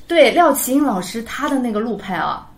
[0.07, 2.48] 对，廖奇英老师他的那个陆派啊，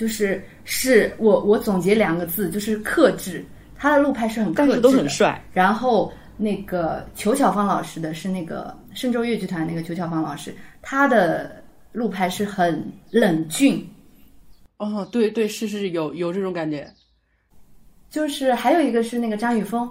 [0.00, 3.44] 就是是我我总结两个字，就是克制。
[3.76, 5.44] 他的路派是很克制的，但是都很帅。
[5.52, 13.86] 然后那个裘巧芳老师的是那个嵊州越剧团那个裘巧芳老师，他的路派是很冷峻。
[14.78, 16.90] 哦，对对，是是有有这种感觉。
[18.08, 19.86] 就是还有一个是那个张雨峰，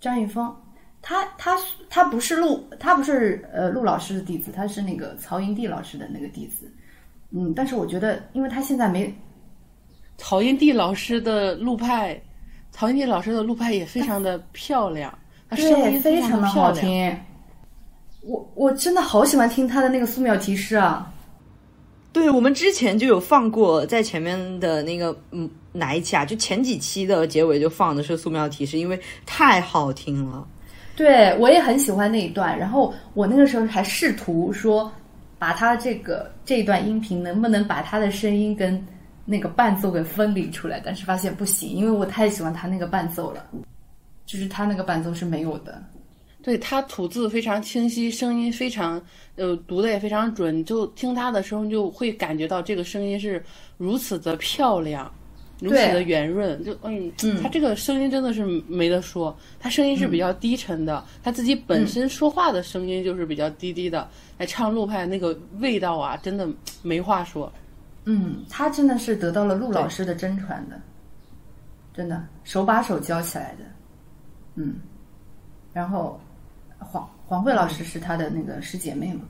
[0.00, 0.52] 张雨峰，
[1.00, 1.56] 他他
[1.88, 6.68] 他不是陆，他不是呃陆老师的弟子，他是那个曹云娣老师的那个弟子。
[7.30, 9.12] 嗯，但是我觉得，因为他现在没
[10.18, 12.20] 曹云娣老师的录派，
[12.72, 15.16] 曹云娣老师的录派也非常的漂亮，
[15.48, 16.46] 她声音非常的。
[16.46, 17.16] 好听。
[18.22, 21.12] 我我真的好喜欢听他的那个素描提示啊！
[22.12, 26.24] 对，我们之前就有放过，在前面的那个嗯哪一期啊？
[26.24, 30.44] 就前几期的结尾就放的是素描提示，因为太好听了。
[30.96, 34.90] 对我也很喜欢那一段，然后我那个时候还试图说，
[35.38, 38.84] 把他这个这一段音频能不能把他的声音跟
[39.28, 43.44] 那个伴奏给分离出来，但是发现不行，因为我太喜欢他那个伴奏了，
[44.24, 45.82] 就是他那个伴奏是没有的。
[46.42, 49.02] 对他吐字非常清晰，声音非常
[49.34, 53.44] 呃读的也非常准，就听他的时候就会感觉到这个声音是
[53.76, 55.12] 如此的漂亮，
[55.60, 57.12] 如此的圆润，就嗯，
[57.42, 64.08] 他这个声音真的是没得说，他声音是比较低沉的，他自己本身说话的声音就是比较低低的，
[64.38, 66.48] 来唱陆派那个味道啊，真的
[66.80, 67.52] 没话说。
[68.06, 70.80] 嗯，他真的是得到了陆老师的真传的，
[71.92, 73.64] 真的手把手教起来的。
[74.54, 74.76] 嗯，
[75.72, 76.18] 然后
[76.78, 79.22] 黄黄慧老师是他的那个师姐妹嘛，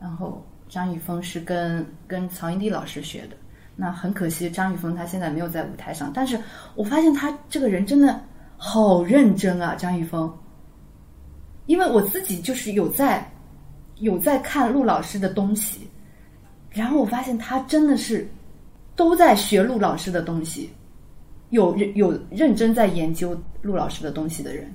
[0.00, 3.36] 然后张雨峰是跟跟曹云迪老师学的。
[3.76, 6.38] 那很可惜，张雨峰他现在没有在舞台上，但是
[6.74, 8.20] 我发现他这个人真的
[8.58, 10.30] 好认真啊，张雨峰。
[11.66, 13.26] 因为我自己就是有在
[13.98, 15.88] 有在看陆老师的东西，
[16.70, 18.28] 然后我发现他真的是
[18.94, 20.70] 都在学陆老师的东西，
[21.50, 24.72] 有认有认真在研究陆老师的东西的人。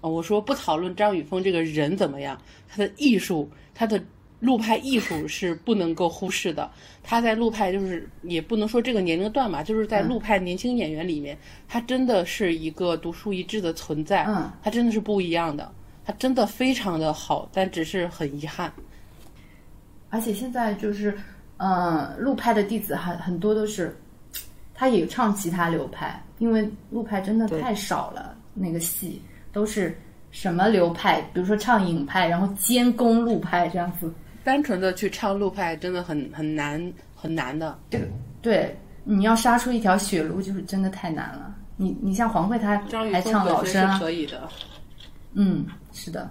[0.00, 4.02] 哦，我说不讨论张雨峰这个人怎么样，他的艺术，他的
[4.40, 6.68] 陆派艺术是不能够忽视的。
[7.02, 11.38] 他在陆派就是也不能说这个年龄段吧，就是在陆派年轻演员里面，
[11.68, 14.24] 他真的是一个独树一帜的存在。
[14.24, 15.72] 嗯，他真的是不一样的，
[16.04, 18.72] 他真的非常的好，但只是很遗憾。
[20.12, 21.16] 而且现在就是，
[21.56, 23.96] 呃，陆派的弟子很很多都是，
[24.74, 29.22] 他也唱其他流派，因为陆派真的太少了，那个戏
[29.54, 29.96] 都是
[30.30, 34.12] 什么流派，比如说唱影派，然后兼攻陆派这样子。
[34.44, 37.78] 单纯的去唱陆派真的很很难很难的。
[38.42, 41.56] 对，你要杀出一条血路，就是真的太难了。
[41.76, 42.78] 你你像黄慧，她
[43.10, 44.46] 还唱老生可以的。
[45.32, 46.30] 嗯，是的，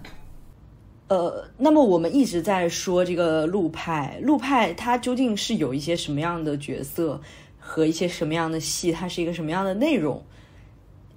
[1.12, 7.19] 呃，那么我们一直在说这个陆派，陆派它究竟是有一些什么样的角色
[7.60, 10.24] 和一些什么样的戏，它是一个什么样的内容？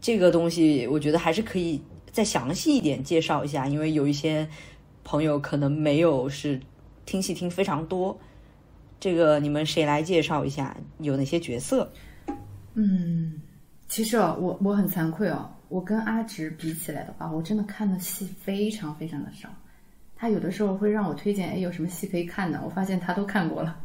[0.00, 1.80] 这个东西我觉得还是可以
[2.10, 4.44] 再详细一点介绍一下，因为有一些
[5.04, 6.60] 朋友可能没有是
[7.06, 8.18] 听戏听非常多。
[8.98, 11.88] 这个你们谁来介绍一下有哪些角色？
[12.74, 13.40] 嗯，
[13.88, 19.48] 其实哦，我我很惭愧哦，我跟阿直比起来的话，我真的看的戏非常非常的少。
[20.24, 22.58] 他有的时候会让我推荐，哎，有什么戏可以看呢？
[22.64, 23.78] 我发现他都看过了。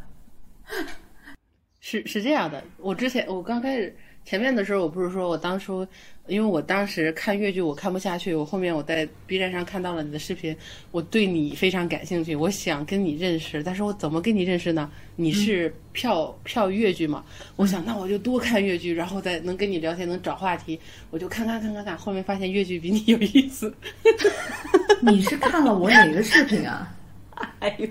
[1.81, 5.85] 是是这样的，我之前我刚开始前面的时候，我不是说我当初，
[6.29, 10.55] 因为我当时看越剧我看不下去，我后面我在 B 站上看到了你的视频，
[10.91, 14.89] 我对你非常感兴趣，我想跟你认识，但是我怎么跟你认识呢？
[15.15, 17.25] 你是票、票越剧嘛？
[17.55, 23.73] 我想那我就多看越剧，然后再能跟你聊天，能找话题，我就看看看看看，后面发现越剧比你有意思。
[25.01, 26.95] 你是看了我哪个视频啊？
[27.59, 27.87] 哎呦，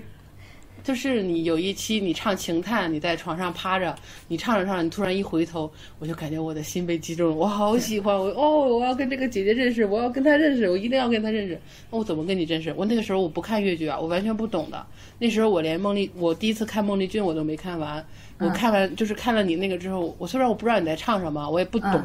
[0.83, 3.95] 就是你有一期你唱情探，你在床上趴着，
[4.27, 11.59] 你唱着唱着，你突然一回头，我就感觉我的心被击中了，我好喜欢我哦，我要跟这个姐姐认识，我要跟她认识，我一定要跟她认识。
[11.91, 12.73] 那我怎么跟你认识？
[12.75, 14.85] 我那个时候我不看越剧啊，我完全不懂的。
[15.17, 18.05] 那时候我连孟丽，我第一次看孟丽君我都没看完，
[18.37, 22.03] 我看完就是看了你那个之后，我虽然我不知道你在唱什么，我也不懂。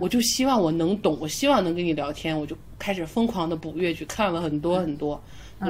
[0.00, 5.22] 我就希望我能懂，我希望能跟你聊天，我就开始疯狂的补越剧，看了很多很多。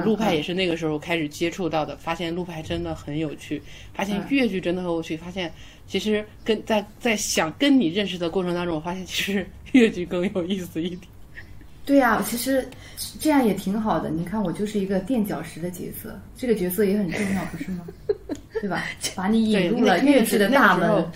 [0.03, 3.61] 陆派也是那个时候开始接触到的，发现路派真的很有趣，
[3.93, 5.51] 发现越剧真的很有趣，发现
[5.87, 11.01] 其实跟在在想跟你认识的过程当中，我发现其实越剧更有意思一点。
[11.85, 12.67] 对呀、其实
[13.19, 14.09] 这样也挺好的。
[14.09, 17.85] 你看，我就是一个垫脚石的角色，这个角色也很重要，不是吗？
[18.59, 18.83] 对吧？
[19.15, 21.11] 把你引入了越剧的大门那个。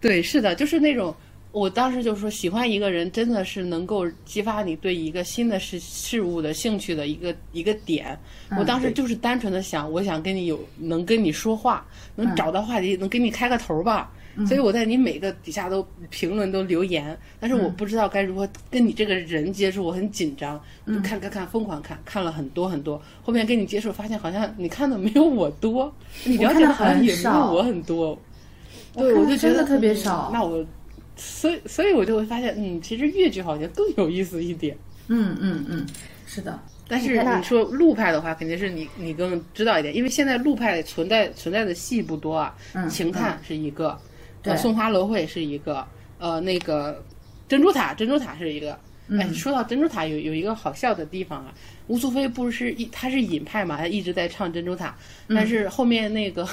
[0.00, 1.14] 对，是的，就是那种。
[1.52, 8.18] 我当时就说，喜欢一个人真的是能够激发你对一个新的事事物的兴趣的一个一个点。
[8.58, 14.10] 我当时就是单纯的想，我想跟你有能跟你说话，能找到话题，能跟你开个头吧。
[14.46, 22.98] 所以我在你每个底下都评论都留言，但是我不知道该如何跟你这个人接触，我很紧张，就看看看疯狂看，看了很多很多。
[23.22, 28.18] 后面跟你接触，发现好像你看的没有我多，你了解的好像也没有我很多。
[28.94, 30.30] 对，我就觉得特别少。
[30.32, 30.64] 那我。
[31.22, 34.76] 所以，所以我就会发现，嗯，其实越剧好像更有意思一点。
[35.08, 35.86] 嗯嗯嗯，
[36.26, 36.58] 是的。
[36.88, 42.54] 但是你说陆派的话，肯定是你你更知道一点，因为现在陆派存在存在的戏不多啊。
[42.74, 42.88] 嗯。
[42.88, 43.98] 情探是一个，
[44.42, 45.86] 呃，送花楼会是一个，
[46.18, 47.02] 呃，那个
[47.48, 48.78] 珍珠塔，珍珠塔是一个。
[49.10, 51.52] 哎，说到珍珠塔，有有一个好笑的地方啊。
[51.86, 54.96] 吴素菲不是一，他是尹派嘛，他一直在唱珍珠塔，
[55.28, 56.46] 但是后面那个。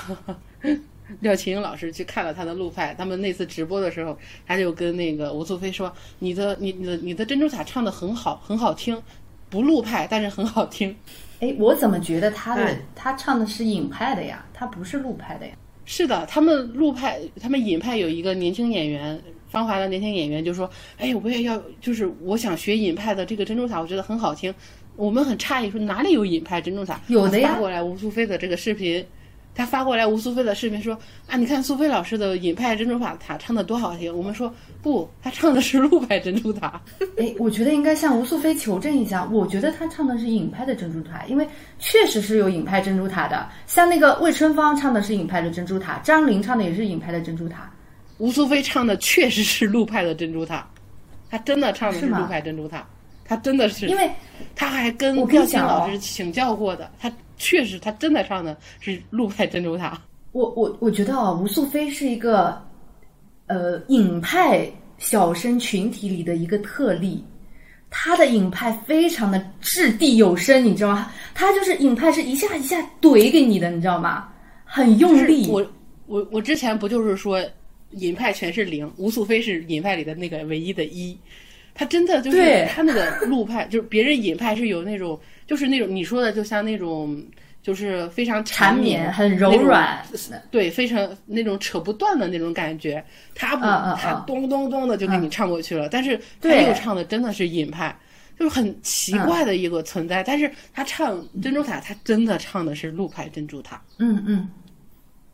[1.22, 4.18] 廖琴英老师去看了他的路派，他们那次直播的时候，
[4.48, 9.02] 他就跟那个吴素飞说：“你的、你、你的、你的珍珠塔唱的很好，很好听，
[9.50, 10.96] 不路派，但是很好听。”
[11.42, 14.46] 哎，我怎么觉得他的他唱的是影派的呀？
[14.54, 15.54] 他不是路派的呀？
[15.86, 20.70] 是的，他们路派，他们影派有一个年轻演员，芳华的年轻演员就说
[21.00, 24.54] ：“哎，我也要，就是我想学隐派的这个珍珠塔，我觉得很好听。”
[24.96, 27.00] 我们很诧异，说哪里有隐派珍珠塔？
[27.08, 27.54] 有的呀。
[27.54, 29.06] 发过来吴素飞的这个视频。
[29.56, 34.16] 他发过来吴苏菲的视频说啊，你看苏菲老师的尹派珍珠塔唱的多好听。
[34.16, 36.82] 我们说不，他唱的是陆派珍珠塔。
[37.18, 39.26] 哎，我觉得应该向吴苏菲求证一下。
[39.26, 41.46] 我觉得他唱的是尹派的珍珠塔，因为
[41.78, 43.50] 确实是有尹派珍珠塔的。
[43.68, 47.70] 像那个魏春芳唱的是尹派的珍珠塔，张琳唱的也是尹派的珍珠塔。
[48.18, 50.66] 吴苏菲唱的确实是陆派的珍珠塔，
[51.30, 52.88] 他真的唱的是陆派珍珠塔，
[53.30, 54.12] 他真的是，因为
[54.56, 57.10] 他还跟廖青老师请教过的，他。
[57.42, 59.98] 确实，他真的唱的是陆派珍珠塔。
[60.34, 62.62] 我我我觉得啊，吴素飞是一个
[63.48, 67.24] 呃影派小生群体里的一个特例。
[67.90, 71.10] 他的影派非常的掷地有声，你知道吗？
[71.34, 74.28] 他就是影派是一下一下怼给你的，你知道吗？
[74.66, 75.48] 很用力。
[75.50, 75.66] 我
[76.08, 77.42] 我我之前不就是说
[77.92, 81.18] 影派全是零，吴素飞是影派里的那个唯一的一。
[81.80, 85.18] 他真的就是他那个路派， 就是别人引派是有那种。
[85.48, 87.20] 就是那种你说的，就像那种，
[87.64, 89.98] 就是非常缠绵、很柔软，
[90.52, 93.04] 对，非常那种扯不断的那种感觉。
[93.34, 93.64] 他不，
[93.98, 95.90] 他咚咚咚的就给你唱过去了。
[95.90, 97.98] 但是他又唱的真的是引派，
[98.38, 100.22] 就是很奇怪的一个存在。
[100.22, 103.82] 但是他唱珍珠塔，他真的唱的是路派珍珠塔。
[103.98, 104.48] 嗯嗯，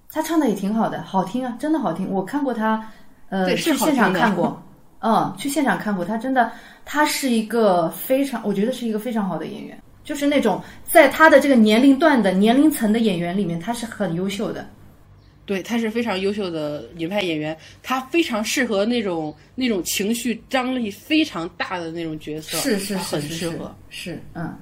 [0.10, 2.10] 他唱的也挺好的，好听啊，真的好听。
[2.10, 2.89] 我看过他，
[3.27, 4.64] 呃，是现场看过，
[5.01, 6.03] 嗯，去现场看过。
[6.03, 6.51] 他真的，
[6.84, 9.77] 他是一个非常，我觉得是一个非常好的演员。
[10.03, 14.67] 就是那种在他的这个年龄段的年龄层的演员里面，他是很优秀的。
[15.47, 23.75] 对，他是非常优秀的影派演员，他非常适合那种那种情绪张力非常大的那种角色，是是很适合。
[23.89, 24.55] 是嗯，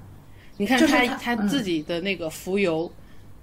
[0.57, 2.91] 你看他他自己的那个浮游，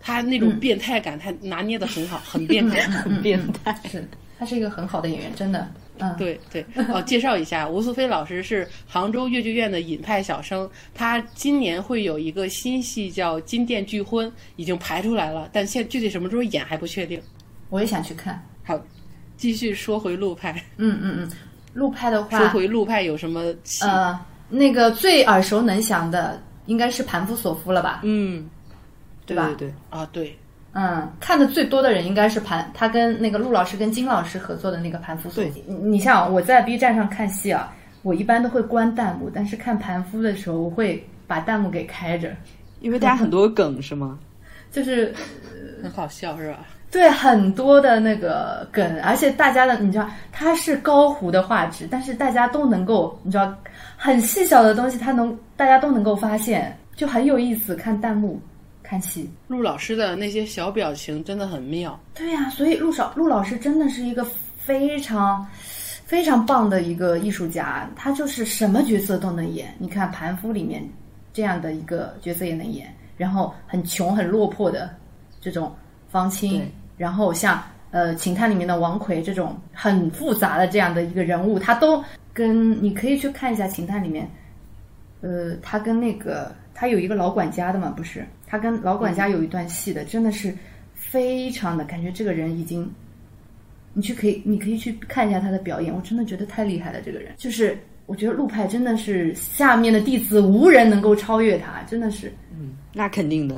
[0.01, 3.75] 他那种变态感，他拿捏的很好，很变态，很变态。
[3.91, 4.07] 是，
[4.39, 5.67] 他是一个很好的演员，真的。
[6.19, 17.21] 对对哦，介绍一下，吴素飞老师是杭州越剧院的尹派小生，他今年会有一个新戏叫《金殿拒婚》，已经排出来了，但现具体什么时候演还不确定。
[17.69, 18.45] 我也想去看。
[18.65, 18.79] 好，
[19.37, 20.53] 继续说回陆派。
[20.77, 21.31] 嗯嗯嗯，
[21.75, 23.85] 陆派的话，说回陆派有什么戏？
[23.85, 28.01] 呃，那个最耳熟能详的应该是《盘夫索夫》了吧？
[28.03, 28.49] 嗯，
[29.27, 29.55] 对吧？
[29.57, 30.37] 对啊，对。
[30.73, 35.43] 嗯，看的最多的人应该是盘，他跟那个陆老师跟金老师合作的那个盘夫所。
[35.43, 42.31] 对，你像我在 B 站上看戏啊，我一般都会关弹幕，但是看盘夫的时候，我会把弹幕给开着，
[42.81, 44.19] 因为大家很多梗是吗？
[44.71, 45.13] 就是
[45.83, 46.61] 很好笑是吧？
[46.89, 53.53] 对，很多的那个梗，而且大家的你知道，它是高糊的画质，但是大家都能够你知道，
[53.97, 57.75] 很细小的东西，它能大家都能够发现，就很有意思。
[57.75, 58.41] 看弹幕。
[58.91, 61.97] 看戏，陆老师的那些小表情真的很妙。
[62.13, 64.27] 对呀，所以陆少陆老师真的是一个
[64.57, 65.47] 非常
[66.05, 69.73] 非常棒的一个艺术家，他就是什么角色都能演。
[69.79, 70.83] 你看《盘夫》里面
[71.33, 74.93] 这样的一个角色也能演，然后很穷很落魄的
[75.41, 75.73] 这种
[76.09, 82.03] 方清，然后像呃《秦探》里面的王奎这种很复杂的这样的一个人物，他都
[82.35, 84.29] 跟你可以去看一下《秦探》里面，
[85.21, 88.27] 呃，他跟那个他有一个老管家的嘛，不是？
[88.51, 90.53] 他跟老管家有一段戏的，真的是
[90.93, 92.91] 非常的感觉，这个人已经，
[93.95, 97.01] 你去可以，你可以去看一下他的表演，我真的觉得太厉害了。
[97.01, 102.33] 这个人就是我觉得陆派真的是下面的弟子无人能够超越他，真的是。
[102.53, 103.57] 嗯，那肯定的，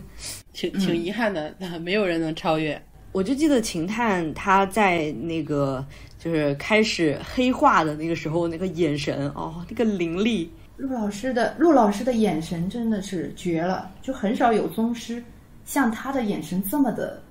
[0.54, 2.80] 挺挺遗憾的，没有人能超越。
[3.12, 5.86] 我就记得秦探他在那个
[6.18, 10.50] 就是开始黑化的那个时候，那个眼神哦，那个凌厉。
[10.82, 15.22] 陆老师的陆老师的眼神真的是绝了，就很少有宗师
[15.64, 17.22] 像他的眼神这么的，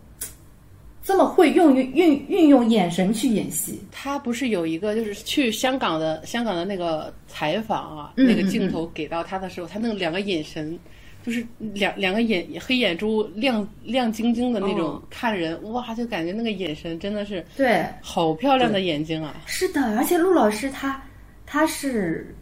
[1.03, 3.83] 这么会用运运运用眼神去演戏。
[3.91, 10.79] 他不是有一个就是去香港的香港的那个采访啊，嗯那个镜头给到他的时候，他那个两个眼神。
[11.23, 19.35] 就是两两个眼黑眼珠亮亮晶晶的那种哦看人，哇，就感觉那个眼神真的是对，好漂亮的眼睛啊！
[19.45, 20.99] 是的，而且陆老师他
[21.45, 22.35] 他是，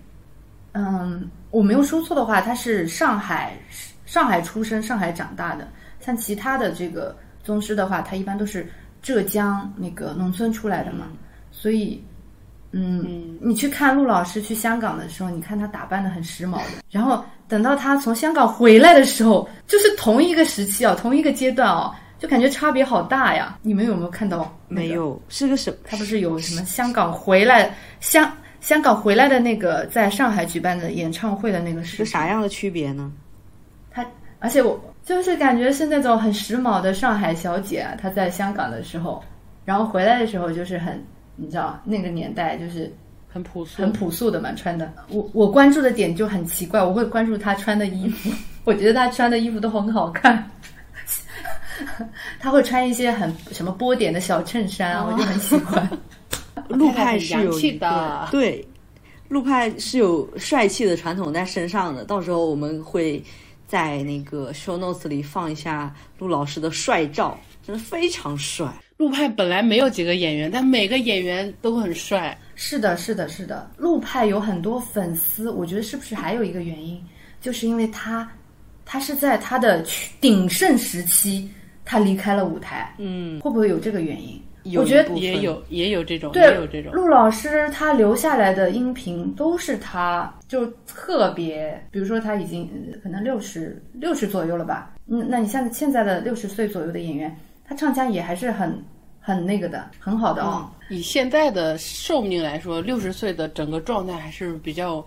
[0.80, 3.58] 嗯，我没有说错的话，他是上海
[4.06, 5.68] 上海出生、上海长大的。
[6.00, 8.72] 像其他的这个宗师的话，他一般都是
[9.02, 11.08] 浙江那个农村出来的嘛，
[11.52, 12.04] 所以。
[12.72, 23.58] 嗯，你去看陆老师去香港的时候，你看他打扮的很时髦的，然后等到他从香港回来的时候，就是同一个时期哦，同一个阶段哦，就感觉差别好大呀。
[23.64, 24.82] 你们有没有看到、那个？
[24.82, 25.78] 没有，是个什么？
[25.84, 28.32] 他不是有什么香港回来香
[28.70, 33.12] 香港回来的那个在上海举办的演唱会的那个是啥样的区别呢？
[33.90, 34.06] 他
[34.38, 39.24] 而且我就是感觉是那种很时髦的上海小姐啊，她在香港的时候，
[39.66, 41.04] 然后回来的时候就是很
[41.36, 42.94] 你知道那个年代就是
[43.28, 44.88] 很朴素，很朴素的嘛穿的。
[45.10, 48.30] 我我关注的点就很奇怪，我会关注她穿的衣服，
[48.66, 50.48] 我觉得她穿的衣服都很好看。
[52.40, 55.90] 她会穿一些很什么波点的小衬衫啊，我就很喜欢。
[56.68, 58.68] 陆派是有气一个的 对，
[59.28, 62.04] 陆派是有帅气的传统在身上的。
[62.04, 63.24] 到时候我们会
[63.68, 68.68] 在那个 show notes 里放一下陆老师的帅照，真的非常帅。
[68.98, 72.38] 陆派本来没有几个演员，但每个演员都很帅。
[72.56, 77.02] 是的，是的，是的，陆派有很多粉丝，我觉得是不是还有一个原因，
[77.40, 78.30] 就是因为他，
[78.84, 79.86] 他是在他的
[80.20, 81.50] 鼎盛时期，
[81.86, 84.38] 他离开了舞台，嗯，会不会有这个原因？
[84.72, 86.92] 有我觉得也有也有这种，对也有这种。
[86.94, 97.36] 陆老师他留下来的音频都是他就特别，比如说他已经呃可能六十六十左右了吧，嗯，那你像现在的六十岁左右的演员，
[97.68, 98.84] 他唱腔也还是很
[99.20, 100.70] 很那个的，很好的哦。
[100.90, 105.06] 以现在的寿命来说，六十岁的整个状态还是比较，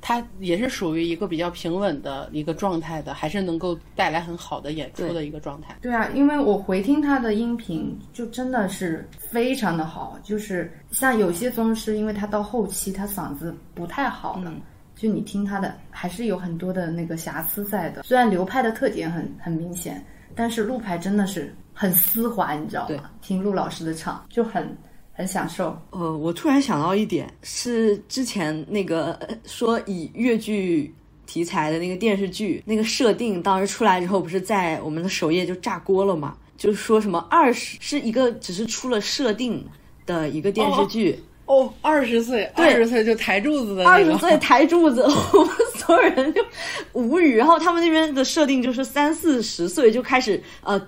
[0.00, 5.76] 他也是属于一个比较平稳的一个状态的，还是能够带来很好的演出的一个状态。
[5.82, 10.18] 对啊，因为我回听他的音频，就真的是非常的好。
[10.22, 14.52] 就是像有些宗师，因为他到后期他嗓子不太好了，
[14.96, 18.02] 就你听他的还是有很多的那个瑕疵在的。
[18.02, 23.10] 虽然流派的特点很很明显，但是陆派真的是很丝滑，你知道吗？
[23.20, 24.76] 听陆老师的唱就很
[25.20, 25.76] 很享受。
[25.90, 30.92] 呃，我突然想到一点，是之前那个呃说以越剧
[31.26, 36.34] 题材的那个电视剧，那个设定当时出来之后，不是在我们的首页就炸锅了嘛？
[36.56, 39.62] 就是说什么二十是一个只是出了设定
[40.06, 45.02] 的一个电视剧，哦，二十岁，对二十岁就抬柱子的二那个，十岁抬柱子，
[45.34, 46.44] 我们所有人就
[46.92, 47.36] 无语。
[47.36, 50.80] 然后他们那边的设定就是三四十岁就开始呃，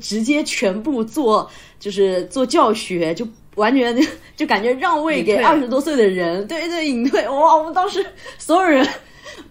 [0.00, 3.26] 直接全部做就是做教学，就
[3.56, 4.02] 完全就
[4.36, 7.28] 就感觉让位给二十多岁的人，对对，隐退。
[7.28, 8.04] 哇，我们当时
[8.38, 8.86] 所有人。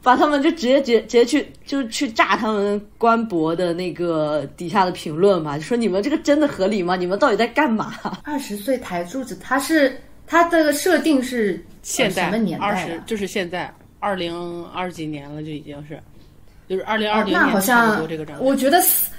[0.03, 6.95] 把他们就直接直接直接去就去炸他们官博的那个底下的评论嘛，就说你们这个真的合理吗？
[6.95, 7.95] 你们到底在干嘛？
[8.23, 12.87] 二十岁抬柱子，他是他的设定是现在呃什么年二代二？
[12.87, 15.99] 十就是现在二零二几年了，就已经是，
[16.67, 18.45] 就是二零二零哦那好年差不像多这个状态。
[18.45, 19.09] 我觉得四，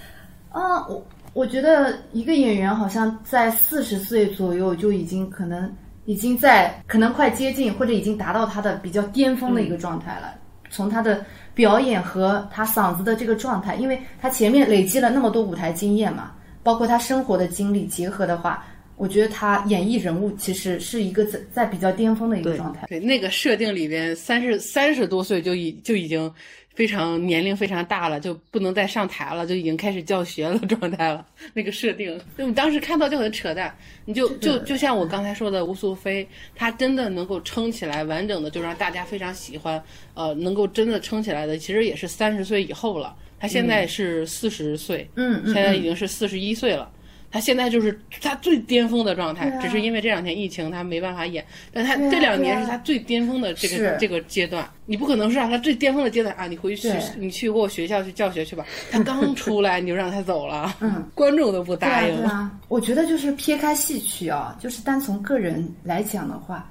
[0.50, 5.72] 啊，我我觉得一个演员好像在四十岁左右就已经可能
[6.04, 10.34] 已经在可能快接近或者已经达到他的比较巅峰的一个状态了。
[10.70, 11.24] 从他的
[11.54, 18.64] 表演和他嗓子的这个状态，因为他前面累积了那么多舞台经验嘛，包括他生活的经历结合的话，
[18.96, 22.86] 我觉得他演绎人物其实是一个在在比较巅峰的一个状态。
[22.86, 26.32] 对那个设定里边，三十三十多岁就已就已经
[26.74, 31.26] 非常年龄非常大了，就不能再上台了，就已经开始教学了 状态了。
[31.52, 33.76] 那个设定，就你当时看到就很扯淡。
[34.06, 39.82] 你就就就像我刚才说的，吴素菲，她真的能够撑起来，完整的就让大家非常喜欢，
[40.14, 43.14] 呃，能够真的撑起来的，其实也是三十岁以后了。
[43.38, 46.90] 她现在是四十岁，嗯嗯现在已经是四十一岁了。
[47.30, 54.68] 他现在就是他最巅峰的状态，啊只是因为这两天疫情他没办法演，但他这两年是他最巅峰的这个、是这个阶段。
[54.86, 58.66] 你不可能是让他最巅峰的阶段啊，你回去你去过学校去教学去吧。
[58.90, 62.16] 他刚 出来你就让他走了，嗯，观众都不答应。
[62.16, 66.68] 对啊，我觉得就是撇开戏曲啊，就是单从个人来讲的话，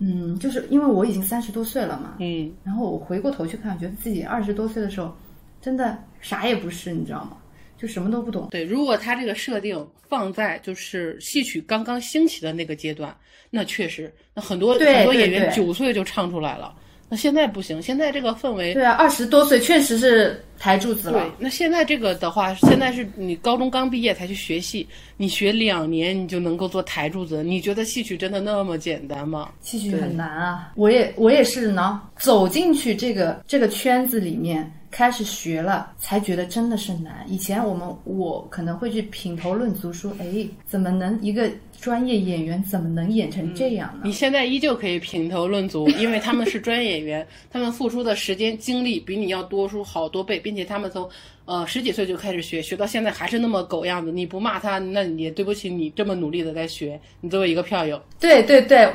[0.00, 5.16] 嗯，就是因为我已经三十多岁了嘛，嗯，然后我回过头去看，觉得自己二十多岁的时候，
[5.62, 7.36] 真的啥也不是，你知道吗？
[7.80, 8.48] 就什么都不懂。
[8.50, 13.16] 对，如果他这个设定放在就是戏曲刚刚兴起的那个阶段，
[13.50, 16.74] 那确实，那很多很多演员九岁就唱出来了。
[17.08, 24.86] 那现在不行，现在这个氛围对啊，二十多岁确实是抬柱子对了。，那现在这个的话，现在是你高中刚毕业才去学戏，
[25.16, 29.50] 你学两年你就能够做台柱子，你觉得戏曲真的那么简单吗？
[29.62, 37.24] 戏曲很难啊，我也我也是呢，走进去这个这个圈子里面，开始学了，才觉得真的是难。
[37.26, 41.48] 以前我们我可能会去品头论足，说，哎，怎么能一个
[41.80, 44.00] 专业演员怎么能演成这样呢？
[44.04, 51.08] 你现在依旧可以评头论足， 因为他们是专业演员，他们付出的时间精力比你要多出好多倍，并且他们从
[51.44, 54.10] 呃十几岁就开始学，学到现在还是那么狗样子。
[54.10, 57.00] 你不骂他，那你也对不起你这么努力的在学。
[57.20, 58.88] 你作为一个票友，对对对，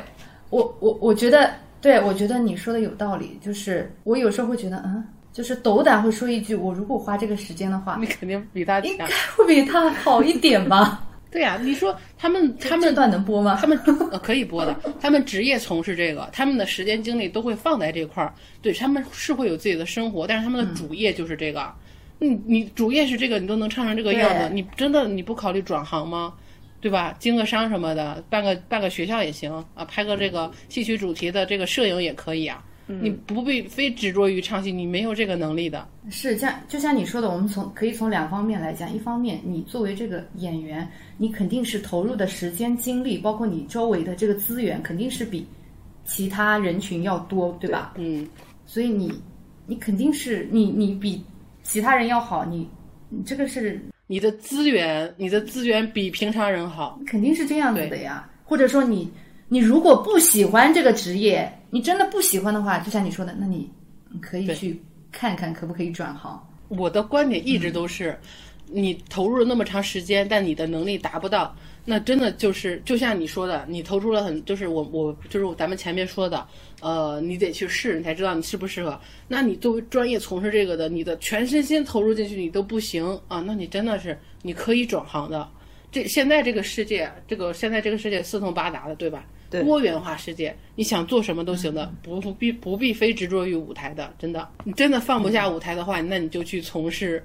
[0.49, 3.38] 我我我觉得，对我觉得你说的有道理。
[3.41, 9.07] 就是我有时候会觉得，嗯，就是斗胆会说一句，我如果花这个时间的话，你肯定比他强应该。
[9.38, 11.01] 会比他好一点吧？
[11.34, 13.57] 对呀、你说他们他们这段能播吗？
[13.59, 13.75] 他们
[14.11, 18.31] 呃可以播的，他们职业从事这个，他们的时间精力都会放在这块儿。
[18.61, 21.73] 对他们是会有自己的生活，但是他们的主业就是这个。
[22.19, 26.36] 你你主业是这个，你都能唱成这个样子，你真的你不考虑转行吗？
[26.79, 27.15] 对吧？
[27.17, 32.63] 经个商什么的，办个办个学校也行啊，拍个这个戏曲主题的这个摄影也可以啊。
[32.86, 35.88] 你不必非执着于唱戏，你没有这个能力的。
[36.09, 38.93] 是像，就像你说的，我们从可以从两方面来讲。
[38.93, 45.45] 一方面，你作为这个演员，你肯定是投入的时间、精力，包括你周围的这个资源，肯定是比
[46.05, 47.93] 其他人群要多，对吧？
[47.97, 48.27] 嗯，
[48.65, 49.13] 所以你
[49.65, 51.23] 你肯定是你你比
[51.63, 52.67] 其他人要好，你
[53.07, 56.99] 你这个是你的资源，你的资源比平常人好。
[57.07, 58.29] 肯定是这样子的呀。
[58.43, 59.09] 或者说你
[59.47, 63.67] 你如果不喜欢这个职业，你真的不喜欢的话，就像你说的，那你
[64.11, 64.80] 你可以去
[65.11, 66.39] 看看可不可以转行。
[66.67, 68.15] 我的观点一直都是，
[68.67, 76.47] 你投入了那么长时间，但你的能力达不到，那真的就是就像你说的，你投入了很，就是我我就是咱们前面说的，
[76.80, 79.01] 呃，你得去试，你才知道你适不适合。
[79.28, 85.49] 那你作为专业从事这个的，你的全身心投入进去，你都不行啊，那你真的是你可以转行的。
[85.91, 89.26] 这现在这个世界，这个现在这个世界四通八达的，对吧？
[89.54, 94.47] 对多元化世界，你想做什么都行的，不不必不必非执着于舞台的，真的。
[94.64, 97.24] 你真的放不下舞台的话，那你就去从事，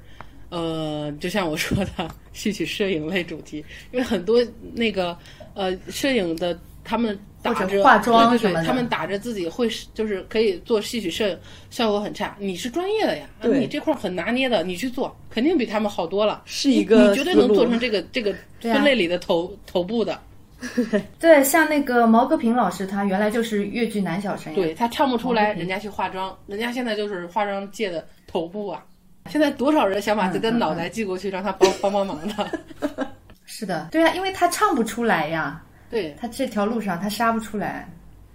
[0.51, 5.16] 呃，就像我说的戏曲摄影类主题，因为很多那个
[5.55, 11.39] 呃摄影的他们打着化妆对他们打着自己会就是可以做戏曲摄影，
[11.70, 12.37] 效果很差。
[12.39, 16.43] 你是专业的呀，你这块儿很拿捏的，你去做肯定比他们好多了。
[16.45, 20.20] 是一个你绝对能做成这个这个分类里的头、头部的。
[21.20, 24.52] 对，像那个毛戈平老师，他原来就是越剧男小生。
[24.54, 28.84] 对他唱不出来，哦人家去化妆，人家现在就是化妆界的头部啊。
[29.28, 32.61] 现在多少人想把自己的脑袋寄过去，让他帮帮帮忙的。
[33.44, 37.88] 是的，对啊，因为他唱不出来呀，对，他这条路上他杀不出来，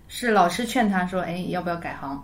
[0.08, 2.24] 是老师劝他说，哎，要不要改行，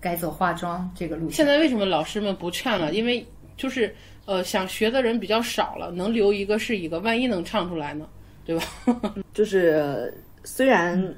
[0.00, 1.36] 改走化妆这个路线。
[1.36, 2.92] 现在为什么老师们不劝了？
[2.92, 3.26] 因为
[3.56, 8.06] 就是呃，想学的人比较少了，能留一个是一个，万一能唱出来呢，
[8.44, 8.64] 对吧？
[9.34, 10.12] 就是
[10.44, 11.14] 虽然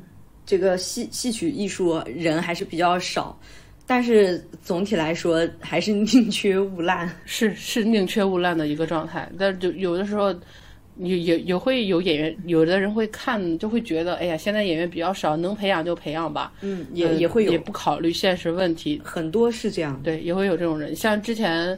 [0.47, 3.39] 这个戏戏曲艺术人还是比较少，
[3.87, 7.11] 但是总体来说还是宁缺毋滥。
[7.25, 10.35] 是是宁缺毋滥的一个状态，但是就有的时候。
[10.99, 16.53] 也也也会有演员，有的人会看，就会觉得，哎呀，现在演员比较少，能培养就培养吧。
[16.61, 20.01] 嗯，也、呃也会有也不考虑现实问题，很多是这样。
[20.05, 21.77] 对，也会有这种人，像之前，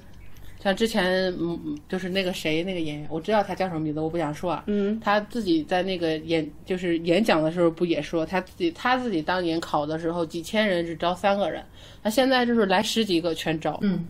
[0.63, 1.05] 像之前，
[1.39, 4.65] 嗯，嗯就是那个谁，那个演员，我知道他叫什么名字，我不想说啊。
[4.67, 11.65] 嗯，他自己在那个演，就是演讲的时候，不也说他自己，他自己当年考的时候，几千人只招三个人，
[12.03, 14.05] 他现在就是来十几个全招，嗯，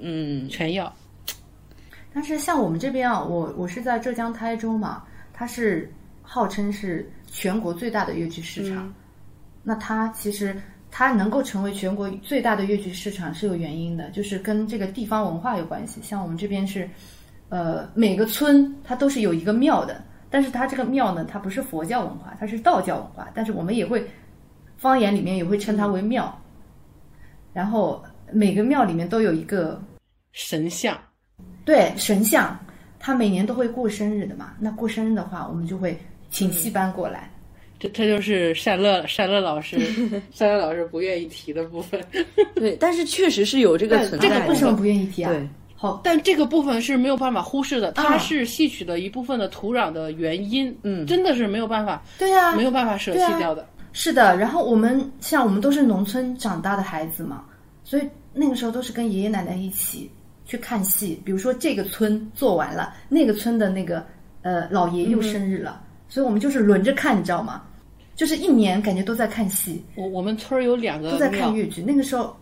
[0.00, 0.92] 嗯，全要。
[2.12, 5.90] 但是像我们这边啊，我我是在浙江台州嘛，它是
[6.20, 8.92] 号称是全国最大的越剧市场。
[9.62, 10.54] 那它其实
[10.94, 16.02] 它能够成为全国最大的越剧市场是有原因的，就是跟这个地方文化有关系。
[16.02, 16.86] 像我们这边是，
[17.48, 24.06] 呃，每个村它都是有一个庙的，但是它这个庙呢，它不是佛教文化，它是道教文化，但是我们也会
[24.76, 26.38] 方言里面也会称它为庙。
[27.54, 29.82] 然后每个庙里面都有一个
[30.32, 30.94] 神像，
[31.64, 32.54] 对神像，
[32.98, 34.52] 他每年都会过生日的嘛。
[34.58, 37.30] 那过生日的话，我们就会请戏班过来。
[37.82, 39.76] 这这就是善乐善乐老师
[40.30, 42.00] 善乐老师不愿意提的部分。
[42.54, 44.34] 对，但是确实是有这个存在的。
[44.34, 45.32] 这个部分为什么不愿意提啊？
[45.32, 53.66] 对，好，但这个部分是没有办法忽视的，它啊是戏曲的一部分的土壤的原因，嗯真的是没有办法，对呀、没有办法舍弃掉的。
[53.92, 54.36] 是的。
[54.36, 57.44] 然后我们像我们都是农村长大的孩子嘛，
[57.82, 58.02] 所以
[58.32, 60.08] 那个时候都是跟爷爷奶奶一起
[60.44, 64.06] 去看戏，比如说这个村做完了，那个村的那个
[64.42, 67.60] 呃老爷又生日了，所以我们就是轮着看，你知道吗？
[68.22, 71.82] 就是一年感觉都在看戏，我我们村儿有两个都在看，粤剧。
[71.82, 72.36] 那个时候，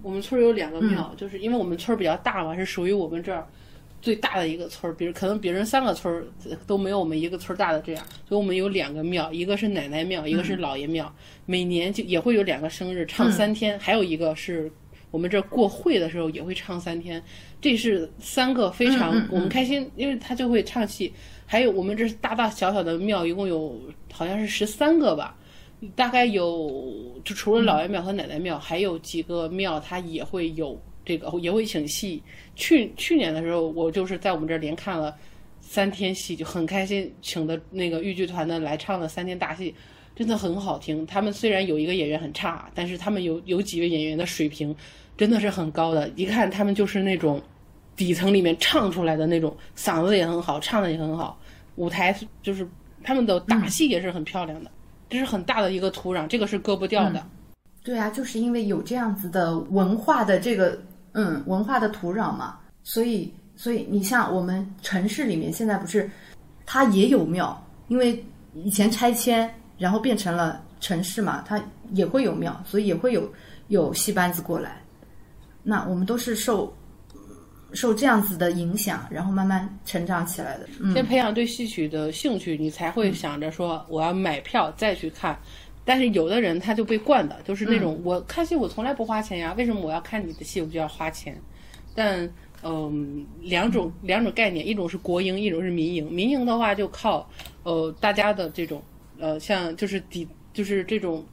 [0.00, 3.44] 我们村儿有两个庙，嗯就是因为我们村儿比较大嘛，是属于我们这儿
[4.00, 6.24] 最大的一个村儿，比如可能别人三个村儿
[6.64, 11.12] 都没有我们一个村儿大的这样，所以我们有两个庙，一个是奶奶庙，一个是老爷庙，
[11.44, 14.70] 每年就也会有两个生日唱三天，还有一个是
[15.10, 17.20] 我们这儿过会的时候也会唱三天，
[17.60, 21.12] 这是三个非常、我们开心，因为他就会唱戏，
[21.46, 23.76] 还有我们这是大大小小的庙，一共有
[24.16, 25.36] 好像是十三个吧。
[25.94, 26.72] 大概有，
[27.22, 32.22] 就除了老爷庙和奶奶庙，还有几个庙，它也会有这个，也会请戏。
[32.54, 35.14] 去去年的时候，我就是在我们这儿连看了
[35.60, 39.74] 三天戏，就很开心，请的那个豫剧团的来唱了三天大戏，
[40.16, 41.06] 真的很好听。
[41.06, 44.74] 他们虽然有一个演员很差，但是他们有有几位演员的水平
[45.18, 47.40] 真的是很高的，一看他们就是那种
[47.94, 51.38] 底层里面唱出来的那种，嗓子也很好，唱的也很好，
[51.74, 52.66] 舞台就是
[53.06, 54.70] 他们的打戏也是很漂亮的。
[55.08, 57.24] 这是很大的一个土壤，这个是割不掉的。
[57.84, 60.76] 对啊，就是因为有这样子的文化的这个
[61.12, 66.10] 嗯文化的土壤嘛，所以所以你像我们城市里面现在不是
[66.66, 68.20] 它也有庙，因为
[68.54, 69.48] 以前拆迁
[69.78, 73.32] 然后变成了城市嘛，它也会有庙，所以也会有
[73.68, 74.82] 有戏班子过来。
[75.62, 76.74] 那我们都是受
[77.76, 80.66] 受这样子的影响，然后慢慢成长起来的。
[80.80, 85.38] 嗯，先培养对戏曲的兴趣，你才会想着说我要买票再去看。
[85.84, 91.40] 但是有的人他就被惯的，就是那种、我看戏我从来不花钱呀，为什么我要看你的戏我就要花钱？
[91.94, 92.28] 但
[92.62, 96.10] 嗯，两种两种概念，一种是国营，一种是民营。
[96.10, 97.30] 民营的话就靠
[97.62, 98.82] 呃大家的这种
[99.20, 101.24] 呃像就是底就是这种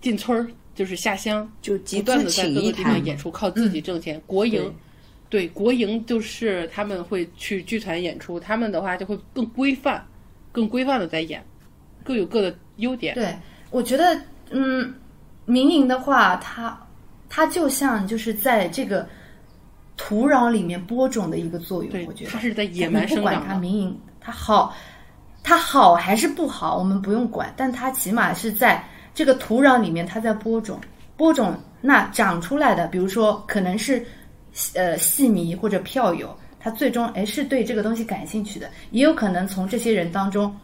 [0.00, 4.18] 进村儿就是下乡，就集不断的在各个地方演出，靠自己挣钱。
[4.26, 4.72] 国营
[5.30, 10.04] 对对国营就是他们会去剧团演出，他们的话就会更规范、
[10.52, 11.42] 更规范的在演，
[12.04, 13.14] 各有各的优点。
[13.14, 13.34] 对，
[13.70, 14.20] 我觉得，
[14.50, 14.92] 嗯，
[15.46, 16.78] 民营的话，它
[17.28, 19.08] 它就像就是在这个
[19.96, 23.54] 土壤里面播种的一个作用对，我觉得它是在野蛮你不管生长的。
[23.54, 24.74] 它民营它好，
[25.44, 30.80] 它好还是不好，我们不用管，但它起码是在这个土壤里面，它在播种，
[31.16, 34.04] 播种那长出来的，比如说可能是
[34.74, 40.54] 呃戏迷或者票友，他最终哎是对这个东西感兴趣的，也有可能从这些人当中。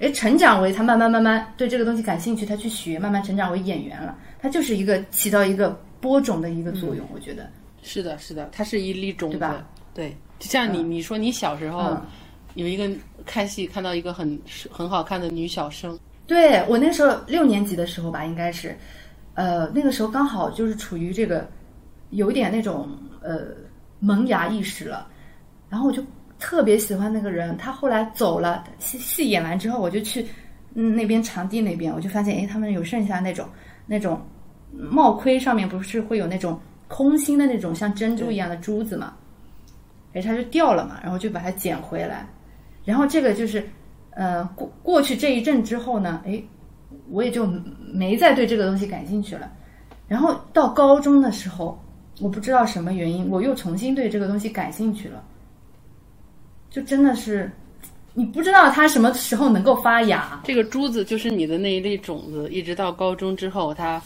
[0.00, 4.18] 哎，成长为他慢慢慢慢对这个东西感兴趣，他去学，慢慢成长为演员了。
[4.42, 5.70] 他就是一个起到一个
[6.00, 7.48] 播种的一个作用，我觉得。
[7.80, 9.36] 是的，是的，它是一粒种子。
[9.36, 9.64] 对吧
[9.94, 12.02] 对，就像你你说你小时候嗯
[12.54, 12.90] 有一个
[13.24, 14.36] 看戏看到一个很
[14.68, 15.96] 很好看的女小生，
[16.26, 18.76] 对我那时候六年级的时候吧，应该是，
[19.34, 21.48] 呃，那个时候刚好就是处于这个
[22.14, 22.88] 有一点那种
[23.22, 23.48] 呃
[24.00, 25.06] 萌芽意识了，
[25.68, 26.02] 然后我就
[26.38, 27.56] 特别喜欢那个人。
[27.56, 30.26] 他后来走了，戏戏演完之后，我就去
[30.74, 33.46] 嗯那边场地那边，我就发现哎，他们有剩下那种
[33.86, 34.20] 那种
[34.72, 36.58] 帽盔上面不是会有那种
[36.88, 39.14] 空心的那种像珍珠一样的珠子嘛，
[40.12, 42.26] 哎，它就掉了嘛，然后就把它捡回来，
[42.84, 43.62] 然后这个就是。
[44.16, 46.40] 呃，过过去这一阵之后呢，哎，
[47.10, 47.44] 我也就
[47.92, 49.50] 没再对这个东西感兴趣了。
[50.06, 51.76] 然后到高中的时候，
[52.20, 55.22] 我不知道什么原因，我又重新对这个东西感兴趣了。
[56.70, 57.50] 就真的是，
[58.14, 60.40] 你不知道它什么时候能够发芽。
[60.44, 64.02] 这个珠子就是你的那一粒种子，一直到高中之后，它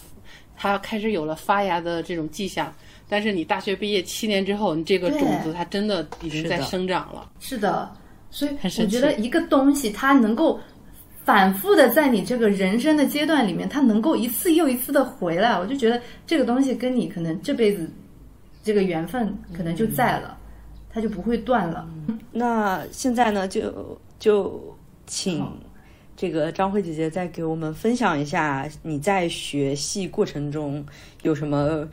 [0.56, 2.72] 它开始有了发芽的这种迹象。
[3.10, 7.30] 但是你大学毕业七年之后，你这个种子它真的已经在生长了。
[7.40, 7.90] 是的，
[8.30, 10.60] 所以我觉得一个东西它能够
[11.28, 17.86] 反复的在你这个人生的阶段里面，它能够一次又一次的回来，我就觉得这个东西跟你可能这辈子
[18.64, 20.38] 这个缘分可能就在了，
[20.88, 21.86] 它就不会断了。
[22.32, 24.74] 那现在呢，就就
[25.06, 25.46] 请
[26.16, 30.82] 这个张慧姐姐再给我们分享一下你在学戏过程中
[31.24, 31.86] 有什么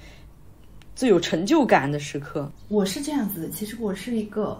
[0.95, 2.49] 最有成就感的时刻。
[2.69, 4.57] 我是这样子的，其实我是一个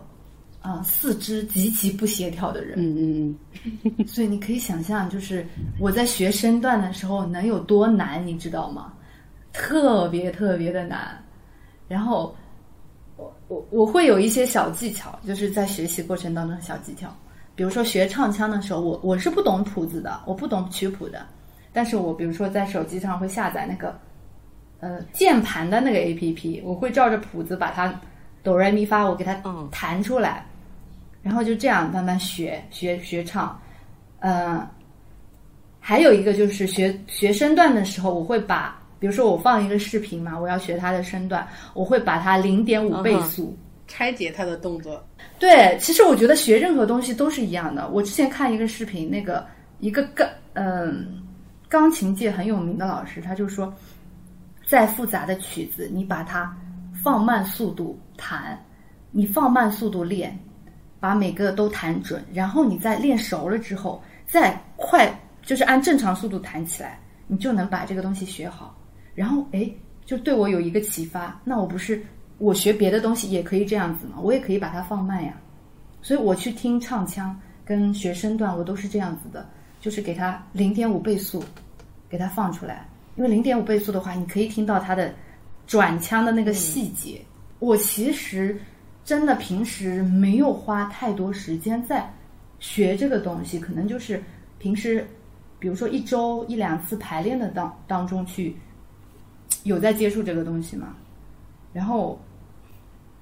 [0.66, 3.38] 啊、四肢极其不协调的人，嗯嗯
[3.84, 5.46] 嗯 所以你可以想象，就是
[5.80, 8.92] 我在学身段的时候能有多难，你知道吗？
[9.54, 11.24] 特别特别的难。
[11.88, 12.36] 然后
[13.16, 17.16] 我我我会有一些小技巧，就是在学习过程当中的小技巧。
[17.56, 21.26] 比如说学唱腔的时候，我我是不懂谱子的，我不懂曲谱的，
[21.72, 23.98] 但是我比如说在手机上会下载那个
[24.80, 28.02] 呃键盘的那个 A P P，我会照着谱子把它
[28.44, 30.46] 哆来咪发，我给它嗯弹出来，
[31.26, 33.60] 然后就这样慢慢学学学唱。
[34.20, 34.70] 呃，
[35.80, 43.58] 还有一个就是学学身段的时候，我会把比如说我放一个视频嘛，我要学他的身段，我会把它零点五倍速。
[43.88, 45.04] 拆解他的动作，
[45.38, 47.88] 对，其实我觉得学任何东西都是一样的。
[47.90, 49.46] 我之前看一个视频，那个
[49.80, 51.22] 一个钢嗯
[51.70, 53.72] 钢琴界很有名的老师，他就说，
[54.68, 56.52] 再复杂的曲子，你把它
[57.04, 58.60] 放慢速度弹，
[59.12, 60.36] 你放慢速度练，
[61.06, 65.08] 把每个都弹准，然后你再练熟了之后，再快
[65.44, 68.76] 就是按正常速度弹起来，你就能把这个东西学好。
[69.14, 69.70] 然后哎，
[70.04, 72.04] 就对我有一个启发，那我不是。
[72.40, 75.36] 我学别的东西也可以这样子吗，我也可以把它放慢呀。
[76.02, 79.48] 所以我去听唱腔跟学身段，我都是这样子的，
[79.80, 81.44] 就是给它零点五倍速，
[82.10, 82.90] 给它放出来。
[83.16, 85.14] 因为零点五倍速的话，你可以听到它的
[85.68, 87.22] 转腔的那个细节。
[87.60, 88.60] 我其实
[89.06, 92.12] 真的平时没有花太多时间在
[92.60, 94.22] 学这个东西，可能就是
[94.58, 95.08] 平时，
[95.60, 98.56] 比如说一周一两次排练的当当中去
[99.64, 100.96] 有在接触这个东西嘛。
[101.72, 102.20] 然后，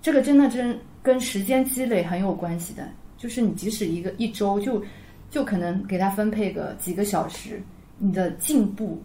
[0.02, 2.88] 这个真的真跟时间积累很有关系的。
[3.18, 4.82] 就是你即使一个一周，就
[5.30, 7.62] 就可能给他分配个几个小时，
[7.98, 9.02] 你的进步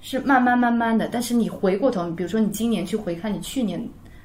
[0.00, 1.08] 是慢慢慢慢的。
[1.08, 3.82] 但是你回过头，比如说你今年去回看你去年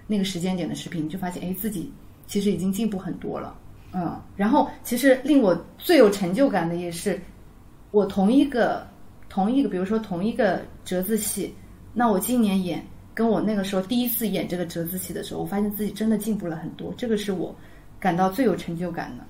[0.10, 1.90] 那个时间点的视频，你就发现，哎，自己
[2.28, 3.56] 其实已经进步很多了。
[3.94, 7.18] 嗯，然后其实令我最有成就感的也是，
[7.92, 8.86] 我同一个
[9.30, 11.54] 同一个，比如说同一个折子戏，
[11.94, 12.86] 那我今年演。
[13.12, 17.54] 跟我那个时候第一次演这个折子戏的时候，我发现自己真的进步了很多，这个是我
[18.00, 19.26] 感到最有成就感的。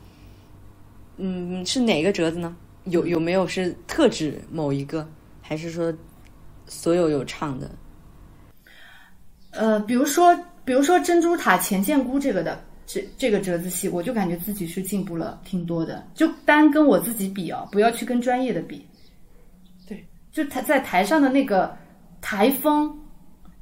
[1.17, 2.55] 嗯，是哪个折子呢？
[2.84, 5.09] 有有没有是特指某一个，
[5.41, 5.91] 还是说
[6.67, 7.71] 所有有唱的？
[9.51, 10.38] 呃，比如说，
[10.70, 16.07] 比如说《珍珠塔前见姑》这个的这这个折子戏，我就感觉自己是进步了挺多的。
[16.13, 18.86] 就单跟我自己比哦，不要去跟专业的比。
[19.88, 21.76] 对，就台在台上的那个
[22.22, 22.95] 台风。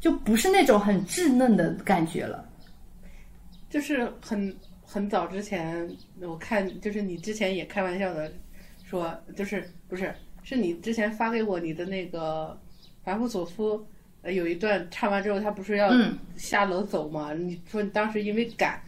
[0.01, 2.45] 就不是那种很稚嫩的感觉了，
[3.70, 4.53] 就是很
[4.84, 5.89] 很早之前，
[6.22, 8.30] 我看就是你之前也开玩笑的
[8.84, 12.60] 说，就是不是是你之前发给我你的那个
[13.01, 13.97] 法夫佐夫，呃，
[14.32, 15.92] 有一段唱完之后他不是要
[16.36, 17.34] 下楼走吗？
[17.34, 18.82] 你说你当时因为赶，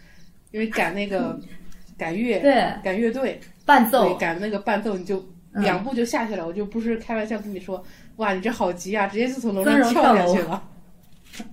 [0.52, 1.40] 因为赶那个
[1.98, 5.24] 赶乐，对，赶乐队伴奏，赶那个伴奏，你就
[5.54, 6.46] 两步就下去了。
[6.46, 7.84] 我就不是开玩笑跟你说，
[8.18, 10.64] 哇，你这好急啊，直接就从楼上跳下去了。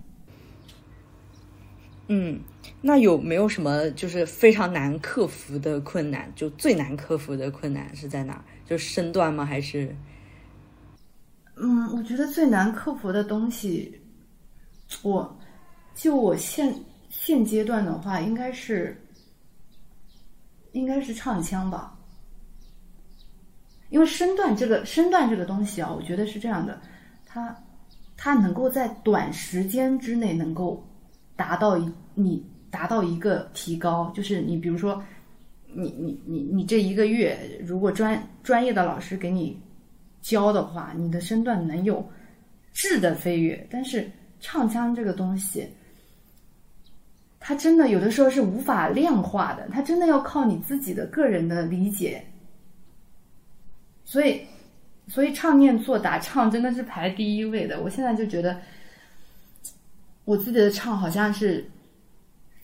[2.08, 2.40] 嗯，
[2.82, 6.32] 那有没有什么就是非常难克服的困难？
[6.36, 8.44] 就最难克服的困难是在哪？
[8.64, 9.44] 就身段吗？
[9.44, 9.94] 还是？
[11.56, 14.00] 嗯，我觉得最难克服的东西，
[15.02, 15.38] 我
[15.94, 16.74] 就我现
[17.08, 18.96] 现阶段的话，应该是
[20.72, 21.98] 应该是唱腔吧。
[23.90, 26.80] 因为身段这个身段这个东西啊，我觉得是这样的，
[27.24, 27.56] 它
[28.16, 30.82] 它能够在短时间之内能够。
[31.38, 35.04] 达到一你达到一个提高，就是你比如说，
[35.66, 39.60] 你你你你这一个月，如果专专业的老师给你
[40.28, 42.04] 教的话，你的身段能有
[42.72, 43.66] 质的飞跃。
[43.70, 44.10] 但是
[44.40, 45.68] 唱腔这个东西，
[47.38, 52.24] 它真的有的时候是无法量化的，它真的要靠你自己的个人的理解。
[54.04, 54.40] 所以，
[55.08, 57.80] 所以唱念做打唱真的是排第一位的。
[57.82, 58.60] 我现在就觉得。
[60.26, 61.64] 我自己的唱好像是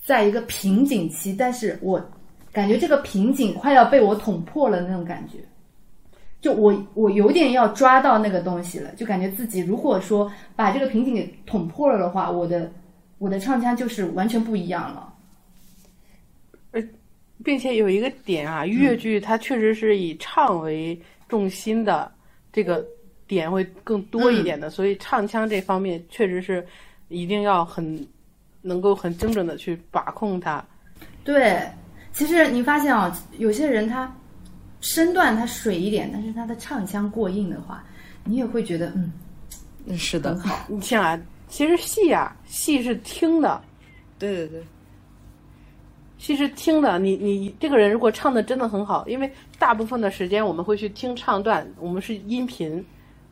[0.04, 2.04] 在一个瓶颈期，但是我
[2.50, 5.38] 感觉这个瓶颈快要被我捅破了那种感觉，
[6.42, 12.70] 就我我有点要抓到那个东西了，就感觉自己如果说把这个瓶颈给捅破了的话，我的
[13.16, 15.14] 我的唱腔就是完全不一样了。
[16.72, 16.82] 呃，
[17.42, 22.12] 并且有一个点啊，越剧它确实是以唱为重心的，
[22.52, 22.84] 这个
[23.26, 26.62] 点会更多一点的，所以唱腔这方面确实是。
[27.08, 28.08] 一定要很
[28.62, 30.64] 能够很精准的去把控它。
[31.22, 31.60] 对，
[32.10, 34.10] 其实你发现啊，有些人他
[34.82, 37.82] 身段它水一点，但是他的唱腔过硬的话，
[38.24, 38.92] 你也会觉得
[39.86, 40.58] 嗯，是的，很好。
[40.68, 41.18] 你像啊，
[41.48, 43.62] 其实戏啊，戏是听的，
[44.18, 44.62] 对对对，
[46.18, 46.98] 戏是听的。
[46.98, 52.84] 你你这个人如果唱的真的很好，因为大部分的时间我们会去听唱段，我们是音频，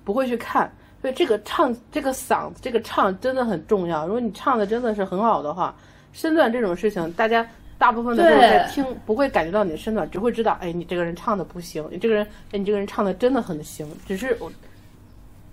[0.05, 0.73] 不会去看。
[1.01, 4.07] 所以这个唱，这个嗓子，这个唱真的很重要。
[4.07, 5.75] 如果你唱的真的是很好的话，
[6.13, 7.45] 身段这种事情，大家
[7.81, 12.23] 大部分的时候在听，不会感觉到你的身段，只会知道，哎，你这个人唱的不行，你这个人，
[12.53, 13.89] 哎，你这个人唱的真的很行。
[14.07, 14.53] 只是我，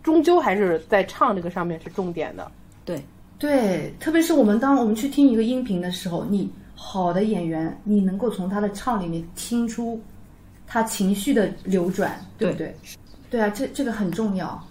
[0.04, 2.52] 终究还是在唱这个上面是重点的。
[2.84, 3.02] 对，
[3.40, 9.98] 对，特别是我们当我们去听一个音频的时候，你好的演员，你能够从他的唱里面听出
[10.68, 12.76] 他情绪的流转，对不对？
[13.30, 14.62] 对啊，这这个很重要。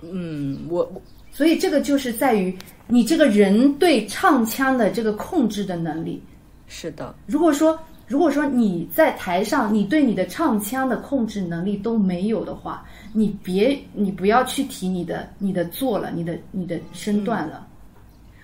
[0.00, 0.90] 嗯，我
[1.30, 6.22] 所以这个就是在于你这个人对唱腔的这个控制的能力。
[6.66, 17.66] 是的，如果说如果说你在台上，你对你的唱腔的控制能力都没有的话，你别你不要去提你的你的做了，你的你的身段了。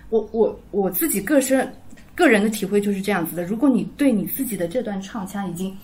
[0.08, 1.72] 我我我自己个身
[2.14, 3.44] 个人的体会就是这样子的。
[3.44, 5.76] 如果你对你自己的这段唱腔已经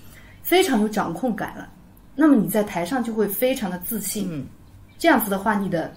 [0.43, 1.68] 非常有掌控感了，
[2.14, 4.26] 那么你在台上就会非常的自信。
[4.30, 4.47] 嗯，
[4.99, 5.93] 这样子的话，你的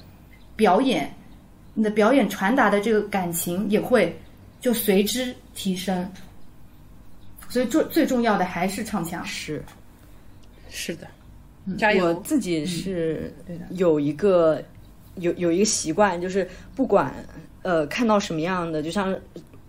[0.55, 1.09] 表演，
[1.73, 4.13] 你的表演传达的这个感情也会
[4.59, 6.05] 就随之提升。
[7.49, 9.23] 所以最最重要的还是唱腔。
[9.25, 9.63] 是。
[10.69, 11.07] 是的，
[11.77, 12.05] 加油！
[12.05, 14.63] 我自己是对的有一个
[15.15, 17.11] 有有一个习惯，就是不管
[17.63, 19.15] 呃看到什么样的，就像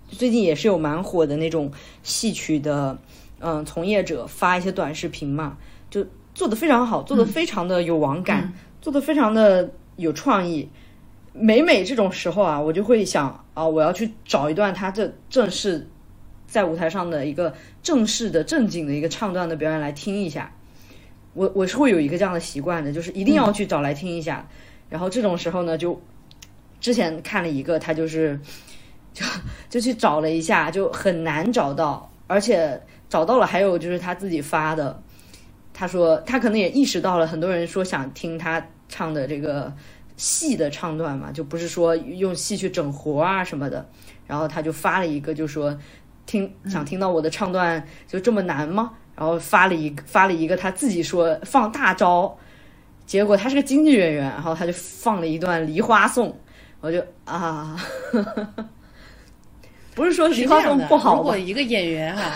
[0.08, 1.72] 最近也是有蛮火的那种
[2.02, 2.98] 戏曲的
[3.42, 5.56] 嗯、从业者发一些短视频嘛，
[5.88, 8.52] 就做的非常好，做的非常的有网感，
[8.82, 10.68] 做的非常的有创意。
[11.32, 15.88] 每每这种时候啊，我就会想啊，我要去找一段他这正式
[16.50, 20.52] 在舞台上的一个正式的正经的一个唱段的表演来听一下。
[21.32, 24.44] 我我是会有一个这样的习惯的，就是一定要去找来听一下。
[24.88, 26.02] 然后这种时候呢，就
[26.80, 28.38] 之前看了一个，他就是
[29.14, 29.24] 就
[29.68, 35.00] 就去找了一下，就很难找到，而且找到了，还有就是他自己发的，
[35.72, 39.72] 他说他可能也意识到了，很多人说想听他唱的这个
[40.16, 43.88] 戏的唱段嘛，就不是说用戏去整活啊什么的。
[44.26, 45.76] 然后他就发了一个，就说
[46.30, 48.92] 听想听到我的唱段就这么难吗？
[49.16, 52.38] 然后发了一个发了一个他自己说放大招，
[53.04, 56.28] 结果他是个经纪演员，然后他就放了一段 《梨花颂》，
[56.80, 57.76] 我就啊，
[59.94, 61.18] 不是说《梨花颂》不好吧？
[61.18, 62.32] 如果一个演员哈、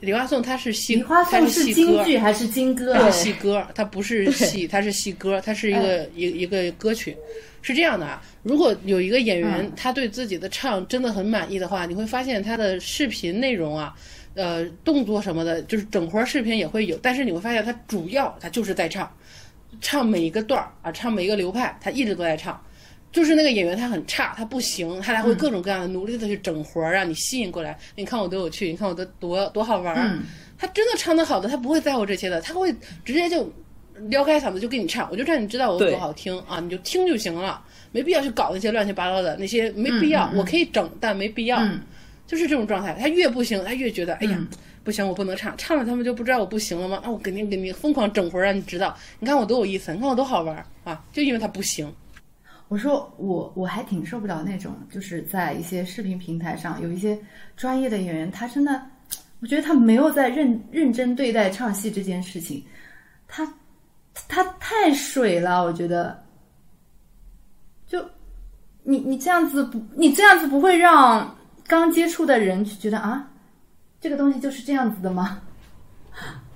[0.00, 3.00] 梨花颂它是戏，梨花它颂是京剧还是京歌啊？
[3.02, 7.16] 它是戏歌，它不是戏，它是戏歌，它是一个一一个歌曲。
[7.62, 13.94] 是这样的啊，如果有一个演员他对自己的唱真的很满意的话，你会发现他的视频内容啊，
[14.32, 19.14] 呃，动作什么的，就是整活视频也会有，但是你会发现他主要他就是在唱，
[19.82, 22.58] 唱每一个段儿啊，唱每一个流派，他一直都在唱。
[23.12, 27.78] 就是那个演员他很差，他不行，他才会各种各样的努力的去整活儿，让你吸引过来。
[27.96, 30.18] 你看我多有趣，你看我多多多好玩儿。
[30.58, 33.50] 他真的唱的好的，他不会在乎这些的，他会直接就
[34.08, 40.30] 撩开嗓子就给你唱，我就让你知道我有多好听啊，你就听就行了，没必要去搞那些乱七八糟的那些，没必要。
[40.36, 41.60] 我可以整，但没必要。
[42.26, 44.38] 就是这种状态，他越不行，他越觉得，哎呀，
[44.84, 47.00] 不行，我不能唱，唱了他们就不知道我不行了吗？
[47.02, 51.02] 啊，我肯定给你疯狂整活儿，让你知道，你看我多有意思，你看我多好玩儿啊！
[51.12, 51.92] 就因为他不行，
[52.70, 57.18] 我说我我还挺受不了那种，就是在一些视频平台上有一些
[57.56, 58.80] 专业的演员，他真的，
[59.40, 62.64] 我觉得他没有在认认真对待唱戏这件事情，
[63.26, 63.44] 他
[64.28, 66.22] 他太水了，我觉得，
[67.88, 68.08] 就
[68.84, 73.28] 你你这样子不，你这样子不会让刚接触的人去觉得啊，
[74.00, 75.42] 这个东西就是这样子的吗？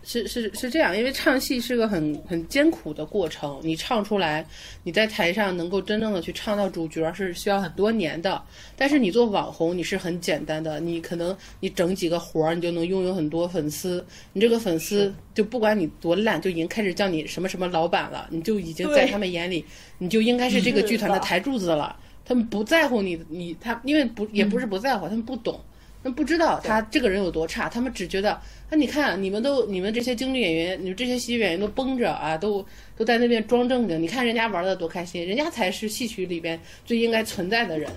[0.05, 4.47] 是是是这样，因为唱戏是个很很艰苦的过程，你唱出来，
[4.83, 8.43] 你在台上能够真正的去唱到主角是需要很多年的。
[8.77, 14.05] 但是你做网红，你是很简单的，你可能你整几个活儿，你就能拥有很多粉丝。
[14.33, 19.65] 你这个粉丝就不管你多烂，就已经开始叫你什么什么老板了，你就已经在他们眼里，
[19.99, 21.97] 你就应该是这个剧团的台柱子了。
[22.27, 25.55] 他们不在乎你，你他因为不也不是不在乎，他们不懂。
[25.55, 25.74] 他
[26.09, 32.65] 们不知道他这个人有多差，他们只觉得，啊，你看你们都你们这些京剧演员，你们这些戏剧演员都绷着啊，都
[32.97, 37.91] 都在那边装正经，你看人家玩的多开心，人家才是戏曲里边最应该存在的人，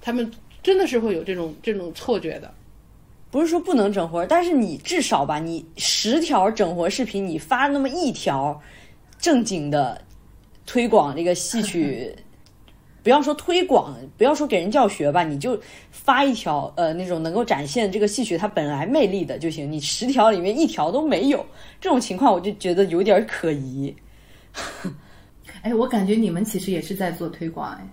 [0.00, 0.30] 他们
[0.62, 2.52] 真的是会有这种这种错觉的。
[3.30, 8.60] 不是说不能整活，但是你至少吧，你十条整活视频，你发那么一条
[9.18, 10.00] 正经的
[10.64, 12.14] 推广这个戏曲，
[13.04, 19.70] 不要说推广，不要说给人教学吧，你就发一条呃那种能够展现这个戏曲它本来魅力的就行。
[19.70, 21.44] 你十条里面一条都没有，
[21.80, 23.94] 这种情况我就觉得有点可疑。
[25.60, 27.86] 哎，我感觉你们其实也是在做推广，哎，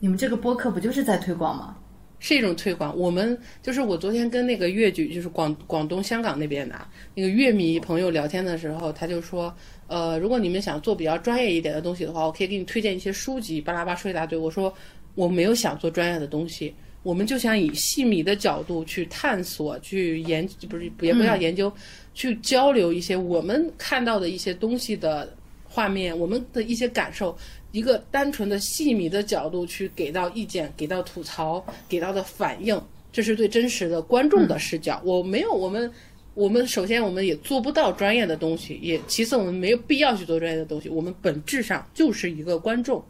[0.00, 1.76] 你们这个播客不就是在推广吗？
[2.18, 2.96] 是一种推广。
[2.96, 9.54] 我们就是我昨天跟那个粤剧，就是广广东、香港那边的啊那个粤迷朋友聊天的时候，他就说，
[9.86, 14.38] 呃，如果你们想做比较专业一点的东西的话，我可以给你推荐一些书籍，巴拉巴说一大堆。
[14.38, 14.72] 我说
[15.14, 21.72] 我没有想做专业的东西，我们就想以细密的角度去探索、去研，不是也不要研究，
[22.14, 25.32] 去交流一些我们看到的一些东西的
[25.68, 27.36] 画面，我们的一些感受。
[27.72, 32.80] 一个单纯的细密的角度去给到意见、给到吐槽、给到的反应，
[33.12, 35.02] 这是对真实的观众的视角。
[35.04, 35.90] 我没有，我们
[36.34, 40.88] 我们首先我们也做不到专业的东西，也其次我们没有必要去做专业的东西。
[40.88, 43.02] 我们本质上就是一个观众。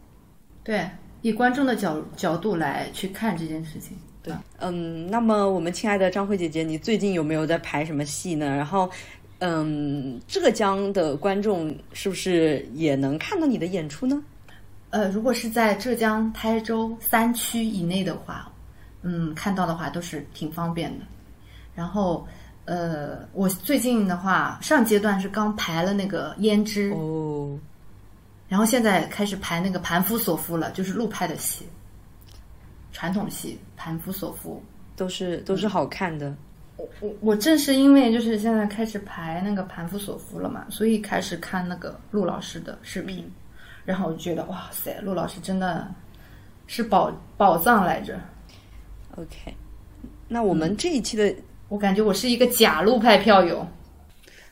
[0.62, 0.88] 对，
[1.22, 3.96] 以观众的角角度来去看这件事情。
[4.22, 8.46] 对，嗯，那么我们亲爱的张慧姐姐，你最近有没有在排什么戏呢？
[8.46, 8.90] 然后，
[9.40, 14.22] 嗯，浙江的观众是不是也能看到你的演出呢？
[14.90, 18.50] 呃，如果是在浙江台州三区以内的话，
[19.02, 21.04] 嗯，看到的话都是挺方便的。
[21.74, 22.26] 然后，
[22.64, 27.58] 呃，我最近的话，上阶段是刚排了那个《胭脂》，哦，
[28.48, 31.66] 然后现在开始排那个《盘夫索夫》了，就是陆派的戏，
[32.92, 34.62] 传统戏《盘夫索夫》。
[34.96, 36.32] 都是都是好看的。
[36.76, 43.28] 我我我正是因为就是现在开始排那个《盘夫索夫》了嘛，所以开始看那个陆老师的视频，
[43.84, 45.92] 然后我就觉得哇塞，陆老师真的
[46.68, 48.20] 是宝宝藏来着。
[49.16, 49.52] OK，
[50.28, 51.34] 那我们这一期的
[51.68, 53.66] 我感觉我是一个假路派票友。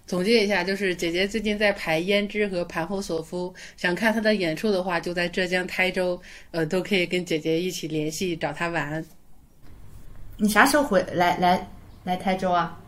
[0.04, 9.02] 总结一下，就是姐姐最近在排《胭脂》和《盘后索夫》，想看她的演出的话，就在浙江台州，呃，都可以跟姐姐一起联系找她玩。
[10.36, 11.66] 你啥时候回来来
[12.02, 12.78] 来台州啊？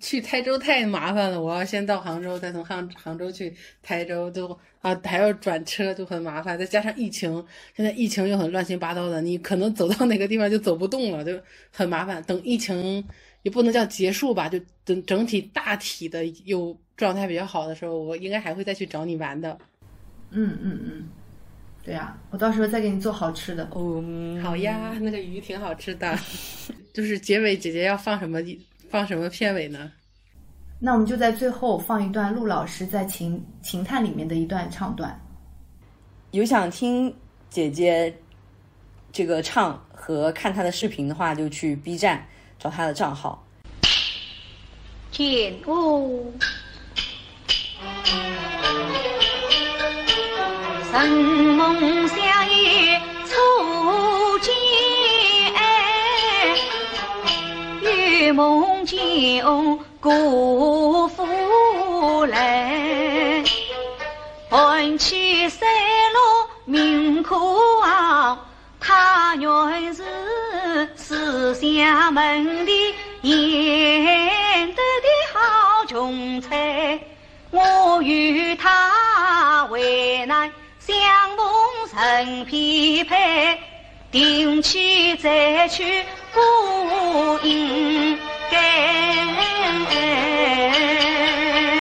[0.00, 6.58] 去台州太麻烦了，我要先到杭州，再从杭杭州去台州，都啊还要转车，就很麻烦。
[6.58, 7.32] 再加上疫情，
[7.76, 12.20] 现在疫情又很乱七八糟的，你可能走到哪个地方就走不动了，就很麻烦。
[12.24, 13.02] 等疫情
[13.46, 19.56] 也不能叫结束吧，就整整体大体的有状态比较好的时候，我应该还会再去找你玩的。
[20.30, 21.08] 嗯嗯嗯，
[21.84, 23.62] 对呀、我到时候再给你做好吃的。
[23.70, 24.02] 哦，
[24.42, 26.18] 好呀，那个鱼挺好吃的。
[26.92, 28.40] 就是结尾姐姐要放什么
[28.90, 29.92] 放什么片尾呢？
[30.80, 35.16] 那我们就在最后放一段陆老师在情情探里面的一段唱段。
[36.32, 37.14] 有想听
[37.48, 38.12] 姐姐
[39.12, 42.26] 这个唱和看她的视频的话，就去 B 站
[42.58, 43.42] 找她的账号。
[45.12, 46.10] 天哦，
[50.92, 54.54] 神梦相依初见，
[57.80, 63.42] 月梦中过芙来，
[64.50, 65.66] 寒气散
[66.12, 67.38] 落明可
[67.80, 68.38] 望。
[68.78, 70.04] 他原是
[70.94, 77.00] 思想门里演得的好穷才
[77.50, 80.96] 我与他为难相
[81.36, 81.46] 逢
[81.90, 83.58] 成匹配
[84.10, 88.18] 定期再去不应
[88.50, 89.06] 该